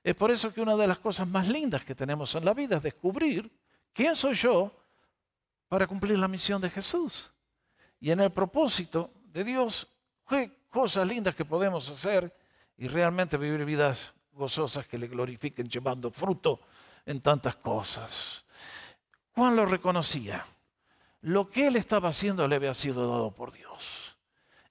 Es 0.05 0.15
por 0.15 0.31
eso 0.31 0.53
que 0.53 0.61
una 0.61 0.77
de 0.77 0.87
las 0.87 0.99
cosas 0.99 1.27
más 1.27 1.49
lindas 1.49 1.85
que 1.85 1.95
tenemos 1.95 2.35
en 2.35 2.45
la 2.45 2.55
vida 2.55 2.77
es 2.77 2.83
descubrir 2.83 3.51
quién 3.93 4.15
soy 4.15 4.35
yo 4.35 4.73
para 5.69 5.87
cumplir 5.87 6.19
la 6.19 6.29
misión 6.29 6.61
de 6.61 6.71
Jesús. 6.71 7.31
Y 7.99 8.11
en 8.11 8.21
el 8.21 8.31
propósito 8.31 9.11
de 9.25 9.45
Dios, 9.45 9.87
qué 10.29 10.65
cosas 10.71 11.07
lindas 11.07 11.35
que 11.35 11.45
podemos 11.45 11.89
hacer 11.91 12.35
y 12.77 12.89
realmente 12.89 13.37
vivir 13.37 13.65
vidas 13.65 14.13
gozosas 14.33 14.87
que 14.87 14.99
le 14.99 15.07
glorifiquen 15.07 15.69
llevando 15.69 16.11
fruto 16.11 16.61
en 17.05 17.21
tantas 17.21 17.57
cosas. 17.57 18.45
Juan 19.35 19.55
lo 19.57 19.67
reconocía. 19.67 20.47
Lo 21.23 21.51
que 21.51 21.67
él 21.67 21.77
estaba 21.77 22.09
haciendo 22.09 22.47
le 22.49 22.57
había 22.57 22.75
sido 22.75 23.09
dado 23.09 23.31
por 23.35 23.53
Dios. 23.53 24.17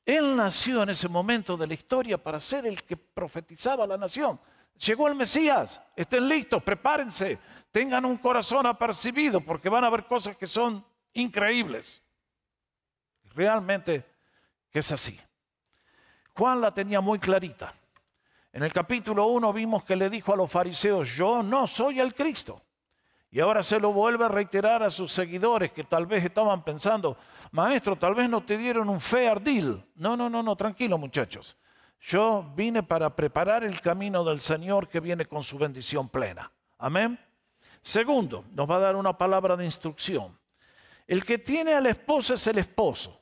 Él 0.05 0.35
nació 0.35 0.81
en 0.83 0.89
ese 0.89 1.07
momento 1.07 1.55
de 1.55 1.67
la 1.67 1.75
historia 1.75 2.17
para 2.17 2.39
ser 2.39 2.65
el 2.65 2.83
que 2.83 2.97
profetizaba 2.97 3.83
a 3.83 3.87
la 3.87 3.97
nación. 3.97 4.39
Llegó 4.75 5.07
el 5.07 5.15
Mesías, 5.15 5.79
estén 5.95 6.27
listos, 6.27 6.63
prepárense, 6.63 7.37
tengan 7.71 8.05
un 8.05 8.17
corazón 8.17 8.65
apercibido 8.65 9.41
porque 9.41 9.69
van 9.69 9.83
a 9.83 9.89
ver 9.89 10.05
cosas 10.05 10.35
que 10.35 10.47
son 10.47 10.83
increíbles. 11.13 12.01
Realmente 13.35 14.05
es 14.71 14.91
así. 14.91 15.19
Juan 16.33 16.61
la 16.61 16.73
tenía 16.73 17.01
muy 17.01 17.19
clarita. 17.19 17.75
En 18.51 18.63
el 18.63 18.73
capítulo 18.73 19.27
1 19.27 19.53
vimos 19.53 19.83
que 19.83 19.95
le 19.95 20.09
dijo 20.09 20.33
a 20.33 20.37
los 20.37 20.49
fariseos, 20.49 21.09
yo 21.09 21.43
no 21.43 21.67
soy 21.67 21.99
el 21.99 22.15
Cristo. 22.15 22.63
Y 23.31 23.39
ahora 23.39 23.61
se 23.61 23.79
lo 23.79 23.93
vuelve 23.93 24.25
a 24.25 24.29
reiterar 24.29 24.81
a 24.81 24.89
sus 24.89 25.11
seguidores 25.11 25.71
que 25.71 25.83
tal 25.83 26.07
vez 26.07 26.23
estaban 26.23 26.63
pensando, 26.63 27.15
maestro, 27.51 27.95
tal 27.95 28.15
vez 28.15 28.27
no 28.27 28.43
te 28.43 28.57
dieron 28.57 28.89
un 28.89 28.99
fair 28.99 29.39
deal. 29.39 29.85
No, 29.95 30.17
no, 30.17 30.29
no, 30.29 30.41
no, 30.41 30.55
tranquilo 30.55 30.97
muchachos. 30.97 31.55
Yo 32.01 32.51
vine 32.55 32.81
para 32.81 33.15
preparar 33.15 33.63
el 33.63 33.81
camino 33.81 34.23
del 34.23 34.39
Señor 34.39 34.87
que 34.87 34.99
viene 34.99 35.25
con 35.25 35.43
su 35.43 35.57
bendición 35.57 36.09
plena. 36.09 36.51
Amén. 36.79 37.19
Segundo, 37.81 38.45
nos 38.51 38.69
va 38.69 38.77
a 38.77 38.79
dar 38.79 38.95
una 38.95 39.17
palabra 39.17 39.55
de 39.55 39.65
instrucción. 39.65 40.37
El 41.05 41.23
que 41.23 41.37
tiene 41.37 41.73
a 41.73 41.81
la 41.81 41.89
esposa 41.89 42.33
es 42.33 42.47
el 42.47 42.57
esposo, 42.57 43.21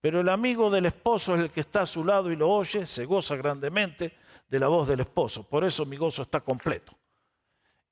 pero 0.00 0.20
el 0.20 0.28
amigo 0.28 0.70
del 0.70 0.86
esposo 0.86 1.34
es 1.34 1.40
el 1.40 1.50
que 1.50 1.60
está 1.60 1.82
a 1.82 1.86
su 1.86 2.04
lado 2.04 2.30
y 2.30 2.36
lo 2.36 2.48
oye, 2.48 2.86
se 2.86 3.04
goza 3.06 3.36
grandemente 3.36 4.16
de 4.48 4.58
la 4.58 4.68
voz 4.68 4.88
del 4.88 5.00
esposo. 5.00 5.42
Por 5.42 5.64
eso 5.64 5.86
mi 5.86 5.96
gozo 5.96 6.22
está 6.22 6.40
completo. 6.40 6.92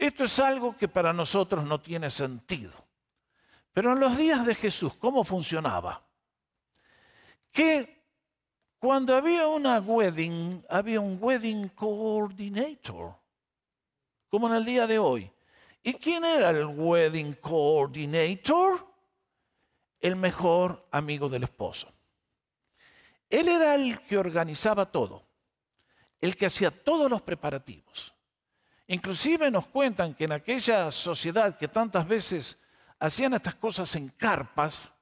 Esto 0.00 0.24
es 0.24 0.38
algo 0.38 0.76
que 0.76 0.88
para 0.88 1.12
nosotros 1.12 1.64
no 1.64 1.80
tiene 1.80 2.10
sentido. 2.10 2.72
Pero 3.72 3.92
en 3.92 4.00
los 4.00 4.16
días 4.16 4.44
de 4.44 4.54
Jesús, 4.54 4.96
¿cómo 4.96 5.22
funcionaba? 5.22 6.02
Que 7.52 8.02
cuando 8.78 9.14
había 9.14 9.46
una 9.46 9.78
wedding, 9.78 10.64
había 10.68 11.00
un 11.00 11.18
wedding 11.20 11.68
coordinator, 11.68 13.14
como 14.28 14.48
en 14.48 14.54
el 14.54 14.64
día 14.64 14.86
de 14.86 14.98
hoy. 14.98 15.30
¿Y 15.82 15.94
quién 15.94 16.24
era 16.24 16.50
el 16.50 16.66
wedding 16.66 17.34
coordinator? 17.34 18.90
el 20.00 20.16
mejor 20.16 20.86
amigo 20.90 21.28
del 21.28 21.44
esposo. 21.44 21.92
Él 23.28 23.48
era 23.48 23.74
el 23.74 24.00
que 24.00 24.18
organizaba 24.18 24.90
todo, 24.90 25.24
el 26.20 26.36
que 26.36 26.46
hacía 26.46 26.70
todos 26.70 27.08
los 27.10 27.22
preparativos. 27.22 28.14
Inclusive 28.90 29.52
nos 29.52 29.68
cuentan 29.68 30.14
que 30.14 30.24
en 30.24 30.32
aquella 30.32 30.90
sociedad 30.90 31.56
que 31.56 31.68
tantas 31.68 32.08
veces 32.08 32.58
hacían 32.98 33.34
estas 33.34 33.54
cosas 33.54 33.94
en 33.94 34.08
carpas, 34.08 34.92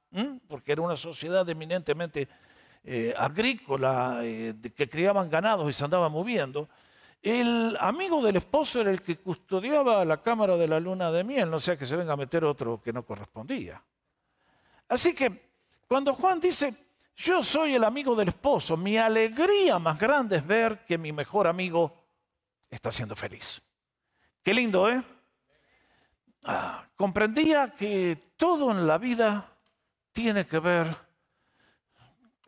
porque 0.47 0.73
era 0.73 0.83
una 0.83 0.95
sociedad 0.95 1.49
eminentemente 1.49 2.29
eh, 2.83 3.15
agrícola, 3.17 4.19
eh, 4.21 4.53
que 4.75 4.87
criaban 4.87 5.27
ganados 5.27 5.67
y 5.67 5.73
se 5.73 5.83
andaban 5.83 6.11
moviendo, 6.11 6.69
el 7.19 7.75
amigo 7.79 8.21
del 8.21 8.35
esposo 8.35 8.79
era 8.79 8.91
el 8.91 9.01
que 9.01 9.17
custodiaba 9.17 10.05
la 10.05 10.21
cámara 10.21 10.55
de 10.55 10.67
la 10.67 10.79
luna 10.79 11.11
de 11.11 11.23
miel, 11.23 11.49
no 11.49 11.59
sea 11.59 11.75
que 11.75 11.87
se 11.87 11.95
venga 11.95 12.13
a 12.13 12.17
meter 12.17 12.45
otro 12.45 12.79
que 12.79 12.93
no 12.93 13.03
correspondía. 13.03 13.83
Así 14.87 15.15
que 15.15 15.49
cuando 15.87 16.13
Juan 16.13 16.39
dice, 16.39 16.75
yo 17.15 17.41
soy 17.41 17.73
el 17.73 17.83
amigo 17.83 18.15
del 18.15 18.27
esposo, 18.27 18.77
mi 18.77 18.97
alegría 18.97 19.79
más 19.79 19.97
grande 19.97 20.37
es 20.37 20.45
ver 20.45 20.85
que 20.85 20.99
mi 20.99 21.11
mejor 21.11 21.47
amigo 21.47 21.95
está 22.69 22.91
siendo 22.91 23.15
feliz. 23.15 23.63
Qué 24.43 24.53
lindo, 24.53 24.89
¿eh? 24.89 25.03
Ah, 26.43 26.85
comprendía 26.95 27.73
que 27.73 28.33
todo 28.37 28.71
en 28.71 28.87
la 28.87 28.97
vida 28.97 29.57
tiene 30.11 30.45
que 30.45 30.59
ver 30.59 30.95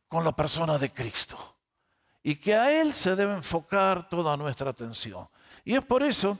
con 0.07 0.23
la 0.23 0.31
persona 0.31 0.77
de 0.77 0.89
Cristo 0.89 1.57
y 2.23 2.35
que 2.35 2.55
a 2.55 2.71
Él 2.81 2.93
se 2.93 3.15
debe 3.15 3.33
enfocar 3.33 4.07
toda 4.09 4.37
nuestra 4.37 4.69
atención. 4.69 5.27
Y 5.63 5.75
es 5.75 5.83
por 5.83 6.03
eso 6.03 6.37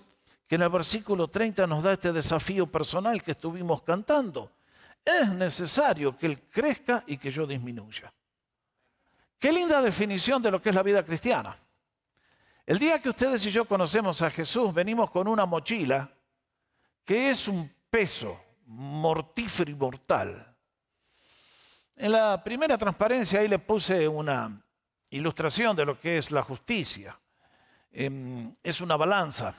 que 0.48 0.56
en 0.56 0.64
el 0.64 0.70
versículo 0.70 1.28
30 1.28 1.68
nos 1.68 1.84
da 1.84 1.94
este 1.94 2.12
desafío 2.12 2.68
personal 2.68 3.22
que 3.22 3.32
estuvimos 3.32 3.82
cantando 3.82 4.52
es 5.04 5.34
necesario 5.34 6.18
que 6.18 6.28
Él 6.28 6.42
crezca 6.50 7.04
y 7.08 7.18
que 7.18 7.32
yo 7.32 7.48
disminuya. 7.48 8.14
Qué 9.40 9.52
linda 9.52 9.82
definición 9.82 10.42
de 10.42 10.52
lo 10.52 10.62
que 10.62 10.70
es 10.70 10.76
la 10.76 10.84
vida 10.84 11.04
cristiana. 11.04 11.58
El 12.66 12.78
día 12.78 13.02
que 13.02 13.10
ustedes 13.10 13.44
y 13.48 13.52
yo 13.52 13.66
conocemos 13.66 14.22
a 14.22 14.30
Jesús, 14.30 14.72
venimos 14.74 15.10
con 15.10 15.28
una 15.28 15.46
mochila 15.46 16.12
que 17.04 17.32
es 17.32 17.48
un 17.48 17.72
peso 17.90 18.40
mortífero 18.68 19.72
y 19.72 19.76
mortal. 19.76 20.56
En 21.96 22.12
la 22.12 22.42
primera 22.44 22.78
transparencia 22.78 23.40
ahí 23.40 23.48
le 23.48 23.60
puse 23.60 24.08
una 24.08 24.62
ilustración 25.10 25.76
de 25.76 25.86
lo 25.86 26.00
que 26.00 26.20
es 26.20 26.30
la 26.32 26.44
justicia. 26.44 27.20
Em, 27.92 28.56
es 28.64 28.80
una 28.80 28.96
balanza. 28.96 29.56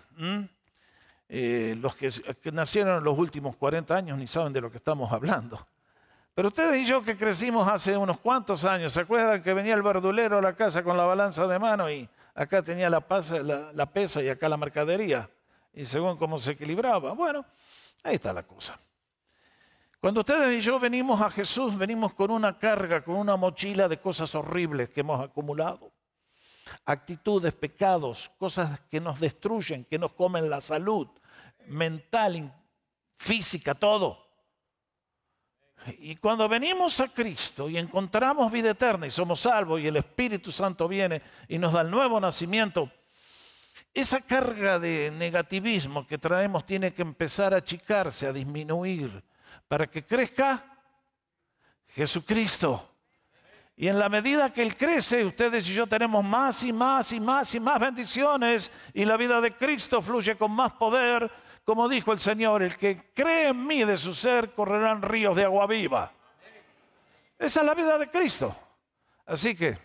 Eh, 1.28 1.76
los 1.80 1.96
que, 1.96 2.08
nacieron 2.52 2.98
en 2.98 3.04
los 3.04 3.18
últimos 3.18 3.56
40 3.56 3.96
años 3.96 4.16
ni 4.16 4.28
saben 4.28 4.52
de 4.52 4.60
lo 4.60 4.70
que 4.70 4.78
estamos 4.78 5.10
hablando. 5.12 5.66
Pero 6.34 6.48
ustedes 6.48 6.80
y 6.80 6.86
yo 6.86 7.02
que 7.02 7.16
crecimos 7.16 7.68
hace 7.68 7.96
unos 7.96 8.20
cuantos 8.20 8.64
años, 8.64 8.92
¿se 8.92 9.00
acuerdan 9.00 9.42
que 9.42 9.52
venía 9.52 9.74
el 9.74 9.82
verdulero 9.82 10.38
a 10.38 10.42
la 10.42 10.54
casa 10.54 10.82
con 10.82 10.96
la 10.96 11.04
balanza 11.04 11.46
de 11.46 11.58
mano 11.58 11.90
y 11.90 12.08
acá 12.34 12.62
tenía 12.62 12.90
la, 12.90 13.00
pesa 13.00 14.22
y 14.22 14.28
acá 14.28 14.48
la 14.48 14.56
mercadería? 14.56 15.30
y 15.74 15.84
según 15.84 16.16
cómo 16.16 16.38
se 16.38 16.52
equilibraba. 16.52 17.12
Bueno, 17.12 17.44
ahí 18.02 18.16
está 18.16 18.32
la 18.32 18.42
cosa. 18.42 18.78
Cuando 20.00 20.20
ustedes 20.20 20.58
y 20.58 20.60
yo 20.60 20.78
venimos 20.80 21.20
a 21.20 21.30
Jesús, 21.30 21.76
venimos 21.78 22.12
con 22.12 22.30
una 22.30 22.58
carga, 22.58 23.02
con 23.02 23.16
una 23.16 23.36
mochila 23.36 23.88
de 23.88 24.00
cosas 24.00 24.34
horribles 24.34 24.90
que 24.90 25.00
hemos 25.00 25.20
acumulado. 25.20 25.92
Actitudes, 26.84 27.54
pecados, 27.54 28.30
cosas 28.36 28.80
que 28.90 29.00
nos 29.00 29.20
destruyen, 29.20 29.84
que 29.84 29.98
nos 29.98 30.12
comen 30.12 30.50
la 30.50 30.60
salud 30.60 31.08
mental, 31.66 32.52
física, 33.16 33.74
todo. 33.74 34.21
Y 35.98 36.16
cuando 36.16 36.48
venimos 36.48 37.00
a 37.00 37.08
Cristo 37.08 37.68
y 37.68 37.78
encontramos 37.78 38.50
vida 38.52 38.70
eterna 38.70 39.06
y 39.06 39.10
somos 39.10 39.40
salvos 39.40 39.80
y 39.80 39.86
el 39.86 39.96
Espíritu 39.96 40.52
Santo 40.52 40.86
viene 40.88 41.22
y 41.48 41.58
nos 41.58 41.72
da 41.72 41.80
el 41.80 41.90
nuevo 41.90 42.20
nacimiento, 42.20 42.90
esa 43.94 44.20
carga 44.20 44.78
de 44.78 45.10
negativismo 45.10 46.06
que 46.06 46.18
traemos 46.18 46.64
tiene 46.64 46.94
que 46.94 47.02
empezar 47.02 47.52
a 47.52 47.58
achicarse, 47.58 48.26
a 48.26 48.32
disminuir 48.32 49.22
para 49.68 49.86
que 49.86 50.04
crezca 50.04 50.64
Jesucristo. 51.88 52.88
Y 53.76 53.88
en 53.88 53.98
la 53.98 54.08
medida 54.08 54.52
que 54.52 54.62
Él 54.62 54.76
crece, 54.76 55.24
ustedes 55.24 55.68
y 55.68 55.74
yo 55.74 55.86
tenemos 55.86 56.24
más 56.24 56.62
y 56.62 56.72
más 56.72 57.12
y 57.12 57.20
más 57.20 57.54
y 57.54 57.60
más 57.60 57.80
bendiciones 57.80 58.70
y 58.94 59.04
la 59.04 59.16
vida 59.16 59.40
de 59.40 59.52
Cristo 59.52 60.00
fluye 60.00 60.36
con 60.36 60.52
más 60.52 60.72
poder. 60.74 61.30
Como 61.64 61.88
dijo 61.88 62.12
el 62.12 62.18
Señor, 62.18 62.62
el 62.62 62.76
que 62.76 63.12
cree 63.12 63.48
en 63.48 63.66
mí 63.66 63.84
de 63.84 63.96
su 63.96 64.14
ser 64.14 64.52
correrán 64.52 65.02
ríos 65.02 65.36
de 65.36 65.44
agua 65.44 65.66
viva. 65.66 66.12
Esa 67.38 67.60
es 67.60 67.66
la 67.66 67.74
vida 67.74 67.98
de 67.98 68.10
Cristo. 68.10 68.56
Así 69.26 69.54
que 69.54 69.78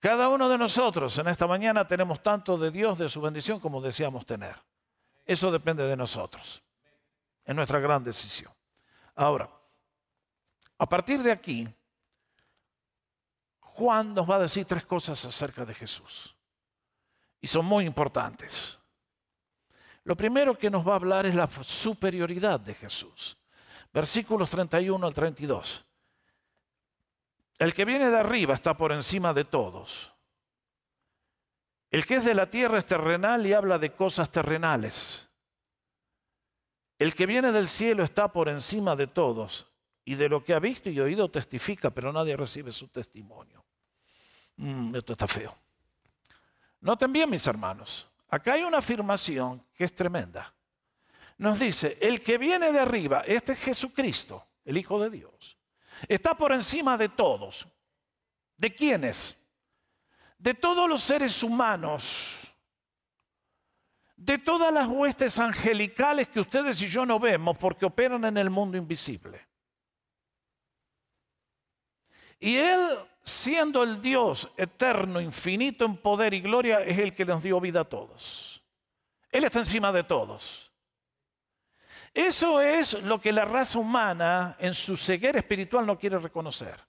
cada 0.00 0.28
uno 0.28 0.48
de 0.48 0.58
nosotros 0.58 1.16
en 1.18 1.28
esta 1.28 1.46
mañana 1.46 1.86
tenemos 1.86 2.22
tanto 2.22 2.56
de 2.56 2.70
Dios, 2.70 2.98
de 2.98 3.08
su 3.08 3.20
bendición, 3.20 3.58
como 3.58 3.80
deseamos 3.80 4.24
tener. 4.26 4.56
Eso 5.24 5.50
depende 5.50 5.84
de 5.84 5.96
nosotros. 5.96 6.62
Es 7.44 7.54
nuestra 7.54 7.80
gran 7.80 8.04
decisión. 8.04 8.52
Ahora, 9.14 9.50
a 10.78 10.88
partir 10.88 11.22
de 11.22 11.32
aquí, 11.32 11.68
Juan 13.60 14.14
nos 14.14 14.28
va 14.28 14.36
a 14.36 14.40
decir 14.40 14.64
tres 14.64 14.84
cosas 14.84 15.24
acerca 15.24 15.64
de 15.64 15.74
Jesús. 15.74 16.36
Y 17.40 17.46
son 17.46 17.64
muy 17.64 17.84
importantes. 17.84 18.77
Lo 20.08 20.16
primero 20.16 20.56
que 20.56 20.70
nos 20.70 20.88
va 20.88 20.92
a 20.92 20.96
hablar 20.96 21.26
es 21.26 21.34
la 21.34 21.46
superioridad 21.46 22.58
de 22.58 22.72
Jesús. 22.72 23.36
Versículos 23.92 24.48
31 24.48 25.06
al 25.06 25.12
32. 25.12 25.84
El 27.58 27.74
que 27.74 27.84
viene 27.84 28.08
de 28.08 28.16
arriba 28.16 28.54
está 28.54 28.74
por 28.74 28.90
encima 28.92 29.34
de 29.34 29.44
todos. 29.44 30.14
El 31.90 32.06
que 32.06 32.14
es 32.14 32.24
de 32.24 32.32
la 32.32 32.48
tierra 32.48 32.78
es 32.78 32.86
terrenal 32.86 33.46
y 33.46 33.52
habla 33.52 33.78
de 33.78 33.92
cosas 33.92 34.32
terrenales. 34.32 35.28
El 36.98 37.14
que 37.14 37.26
viene 37.26 37.52
del 37.52 37.68
cielo 37.68 38.02
está 38.02 38.32
por 38.32 38.48
encima 38.48 38.96
de 38.96 39.08
todos 39.08 39.66
y 40.06 40.14
de 40.14 40.30
lo 40.30 40.42
que 40.42 40.54
ha 40.54 40.58
visto 40.58 40.88
y 40.88 40.98
oído 41.00 41.30
testifica, 41.30 41.90
pero 41.90 42.14
nadie 42.14 42.34
recibe 42.34 42.72
su 42.72 42.88
testimonio. 42.88 43.62
Mm, 44.56 44.96
esto 44.96 45.12
está 45.12 45.28
feo. 45.28 45.54
Noten 46.80 47.12
bien, 47.12 47.28
mis 47.28 47.46
hermanos, 47.46 48.08
acá 48.28 48.54
hay 48.54 48.64
una 48.64 48.78
afirmación 48.78 49.64
que 49.74 49.84
es 49.84 49.94
tremenda. 49.94 50.54
Nos 51.38 51.60
dice, 51.60 51.98
el 52.00 52.20
que 52.20 52.38
viene 52.38 52.72
de 52.72 52.80
arriba, 52.80 53.22
este 53.26 53.52
es 53.52 53.60
Jesucristo, 53.60 54.46
el 54.64 54.76
Hijo 54.76 55.00
de 55.00 55.10
Dios, 55.10 55.56
está 56.08 56.36
por 56.36 56.52
encima 56.52 56.96
de 56.96 57.08
todos. 57.08 57.66
¿De 58.56 58.74
quiénes? 58.74 59.36
De 60.36 60.54
todos 60.54 60.88
los 60.88 61.02
seres 61.02 61.42
humanos 61.42 62.48
de 64.18 64.36
todas 64.36 64.74
las 64.74 64.88
huestes 64.88 65.38
angelicales 65.38 66.28
que 66.28 66.40
ustedes 66.40 66.82
y 66.82 66.88
yo 66.88 67.06
no 67.06 67.20
vemos 67.20 67.56
porque 67.56 67.86
operan 67.86 68.24
en 68.24 68.36
el 68.36 68.50
mundo 68.50 68.76
invisible. 68.76 69.47
Y 72.40 72.56
Él, 72.56 72.98
siendo 73.24 73.82
el 73.82 74.00
Dios 74.00 74.48
eterno, 74.56 75.20
infinito 75.20 75.84
en 75.84 75.96
poder 75.96 76.34
y 76.34 76.40
gloria, 76.40 76.80
es 76.80 76.98
el 76.98 77.14
que 77.14 77.24
nos 77.24 77.42
dio 77.42 77.60
vida 77.60 77.80
a 77.80 77.84
todos. 77.84 78.62
Él 79.30 79.44
está 79.44 79.58
encima 79.58 79.92
de 79.92 80.04
todos. 80.04 80.70
Eso 82.14 82.60
es 82.60 82.94
lo 83.02 83.20
que 83.20 83.32
la 83.32 83.44
raza 83.44 83.78
humana 83.78 84.56
en 84.58 84.74
su 84.74 84.96
ceguera 84.96 85.38
espiritual 85.38 85.86
no 85.86 85.98
quiere 85.98 86.18
reconocer. 86.18 86.80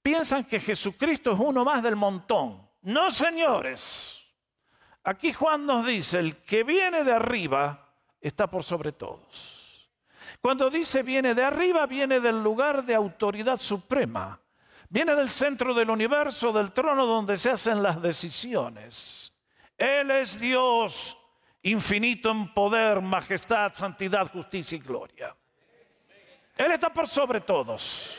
Piensan 0.00 0.44
que 0.44 0.60
Jesucristo 0.60 1.32
es 1.32 1.38
uno 1.38 1.64
más 1.64 1.82
del 1.82 1.96
montón. 1.96 2.66
No, 2.82 3.10
señores. 3.10 4.18
Aquí 5.02 5.32
Juan 5.32 5.66
nos 5.66 5.84
dice, 5.86 6.18
el 6.18 6.36
que 6.36 6.62
viene 6.62 7.04
de 7.04 7.12
arriba 7.12 7.94
está 8.20 8.46
por 8.46 8.62
sobre 8.62 8.92
todos. 8.92 9.90
Cuando 10.40 10.70
dice 10.70 11.02
viene 11.02 11.34
de 11.34 11.44
arriba, 11.44 11.86
viene 11.86 12.20
del 12.20 12.42
lugar 12.42 12.84
de 12.84 12.94
autoridad 12.94 13.56
suprema. 13.56 14.40
Viene 14.90 15.14
del 15.14 15.28
centro 15.28 15.74
del 15.74 15.90
universo, 15.90 16.52
del 16.52 16.72
trono 16.72 17.04
donde 17.04 17.36
se 17.36 17.50
hacen 17.50 17.82
las 17.82 18.00
decisiones. 18.00 19.32
Él 19.76 20.10
es 20.10 20.40
Dios 20.40 21.16
infinito 21.62 22.30
en 22.30 22.52
poder, 22.54 23.00
majestad, 23.00 23.72
santidad, 23.72 24.30
justicia 24.32 24.76
y 24.76 24.80
gloria. 24.80 25.36
Él 26.56 26.72
está 26.72 26.92
por 26.92 27.06
sobre 27.06 27.40
todos. 27.40 28.18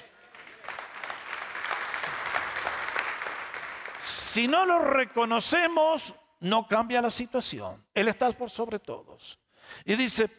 Si 3.99 4.47
no 4.47 4.65
lo 4.65 4.79
reconocemos, 4.79 6.13
no 6.41 6.67
cambia 6.67 7.01
la 7.01 7.09
situación. 7.09 7.83
Él 7.93 8.07
está 8.07 8.31
por 8.31 8.49
sobre 8.49 8.79
todos. 8.79 9.39
Y 9.85 9.95
dice, 9.95 10.29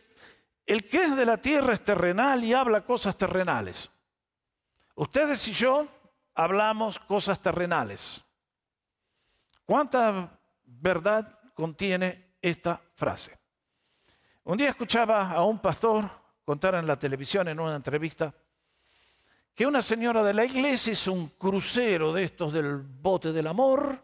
el 0.65 0.89
que 0.89 1.03
es 1.03 1.17
de 1.17 1.27
la 1.27 1.39
tierra 1.39 1.75
es 1.75 1.83
terrenal 1.83 2.45
y 2.45 2.55
habla 2.55 2.85
cosas 2.85 3.17
terrenales. 3.17 3.91
Ustedes 4.95 5.47
y 5.49 5.53
yo 5.53 5.87
hablamos 6.35 6.99
cosas 6.99 7.41
terrenales. 7.41 8.25
¿Cuánta 9.65 10.39
verdad 10.65 11.39
contiene 11.55 12.35
esta 12.41 12.81
frase? 12.95 13.39
Un 14.45 14.59
día 14.59 14.71
escuchaba 14.71 15.31
a 15.31 15.45
un 15.45 15.59
pastor 15.59 16.11
contar 16.45 16.75
en 16.75 16.87
la 16.87 16.99
televisión 16.99 17.49
en 17.49 17.61
una 17.61 17.77
entrevista 17.77 18.35
que 19.55 19.67
una 19.67 19.83
señora 19.83 20.25
de 20.25 20.35
la 20.35 20.45
iglesia 20.45 20.93
hizo 20.93 21.13
un 21.13 21.29
crucero 21.29 22.13
de 22.13 22.25
estos 22.25 22.53
del 22.53 22.79
bote 22.79 23.33
del 23.33 23.47
amor 23.47 24.03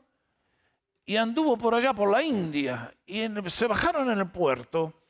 y 1.05 1.17
anduvo 1.17 1.57
por 1.57 1.75
allá 1.75 1.95
por 1.95 2.11
la 2.11 2.23
India 2.23 2.93
y 3.07 3.27
se 3.49 3.67
bajaron 3.67 4.11
en 4.11 4.19
el 4.19 4.31
puerto 4.31 5.03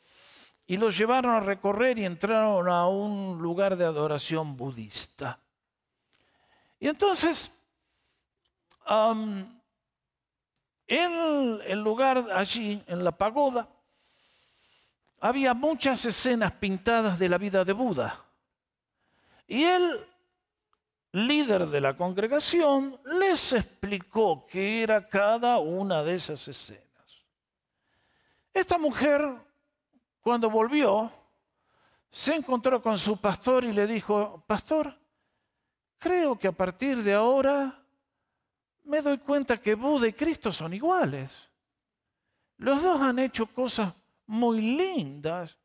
y 0.66 0.76
los 0.76 0.96
llevaron 0.96 1.35
a 1.35 1.40
recorrer 1.40 1.98
y 1.98 2.05
entraron 2.05 2.68
a 2.68 2.87
un 2.87 3.40
lugar 3.40 3.76
de 3.76 3.85
adoración 3.85 4.57
budista. 4.57 5.40
Y 6.79 6.89
entonces, 6.89 7.51
en 8.87 9.61
el 10.87 11.81
lugar 11.81 12.25
allí, 12.33 12.83
en 12.87 13.05
la 13.05 13.12
pagoda, 13.12 13.69
había 15.21 15.55
muchas 15.55 16.05
escenas 16.05 16.53
pintadas 16.53 17.19
de 17.19 17.29
la 17.29 17.39
vida 17.39 17.65
de 17.65 17.73
Buda. 17.73 18.25
Y 19.47 19.65
él 19.65 20.07
líder 21.17 21.67
de 21.67 21.81
la 21.81 21.97
congregación, 21.97 23.01
les 23.19 23.55
explicó 23.55 24.47
qué 24.47 24.83
era 24.83 25.09
cada 25.09 25.59
una 25.59 26.03
de 26.03 26.15
esas 26.15 26.47
escenas. 26.47 26.85
Esta 28.53 28.77
mujer, 28.77 29.23
cuando 30.21 30.51
volvió, 30.51 31.11
se 32.11 32.35
encontró 32.35 32.83
con 32.83 32.99
su 32.99 33.19
pastor 33.19 33.65
y 33.65 33.73
le 33.73 33.87
dijo, 33.87 34.45
pastor, 34.47 34.95
creo 36.07 36.38
que 36.38 36.49
a 36.49 36.53
partir 36.53 37.03
de 37.03 37.14
ahora 37.14 37.83
me 38.85 39.03
doy 39.03 39.19
cuenta 39.19 39.57
que 39.57 39.75
Buda 39.75 40.07
y 40.07 40.12
Cristo 40.12 40.53
son 40.53 40.75
iguales. 40.75 41.33
Los 42.59 42.83
dos 42.83 43.01
han 43.01 43.19
hecho 43.19 43.47
cosas 43.47 43.92
muy 44.27 44.61
lindas 44.61 45.57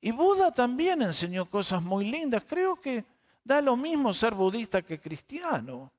y 0.00 0.12
Buda 0.12 0.52
también 0.52 1.02
enseñó 1.02 1.48
cosas 1.48 1.82
muy 1.82 2.04
lindas. 2.10 2.44
Creo 2.46 2.80
que 2.80 3.04
Da 3.44 3.60
lo 3.60 3.76
mismo 3.76 4.12
ser 4.12 4.34
budista 4.34 4.82
que 4.82 5.00
cristiano. 5.00 5.92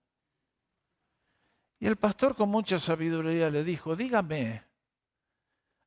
Y 1.79 1.87
el 1.87 1.95
pastor 1.95 2.35
con 2.35 2.49
mucha 2.49 2.77
sabiduría 2.77 3.49
le 3.49 3.63
dijo, 3.63 3.95
dígame, 3.95 4.63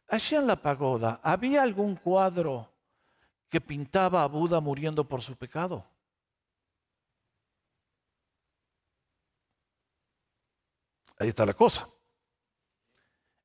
allí 0.09 0.35
en 0.35 0.47
la 0.47 0.57
pagoda, 0.57 1.21
¿había 1.23 1.63
algún 1.63 1.95
cuadro 1.95 2.69
que 3.49 3.61
pintaba 3.61 4.25
a 4.25 4.27
Buda 4.27 4.61
muriendo 4.61 5.09
por 5.09 5.23
su 5.23 5.37
pecado? 5.37 5.87
Ahí 11.19 11.29
está 11.29 11.47
la 11.47 11.55
cosa. 11.55 11.89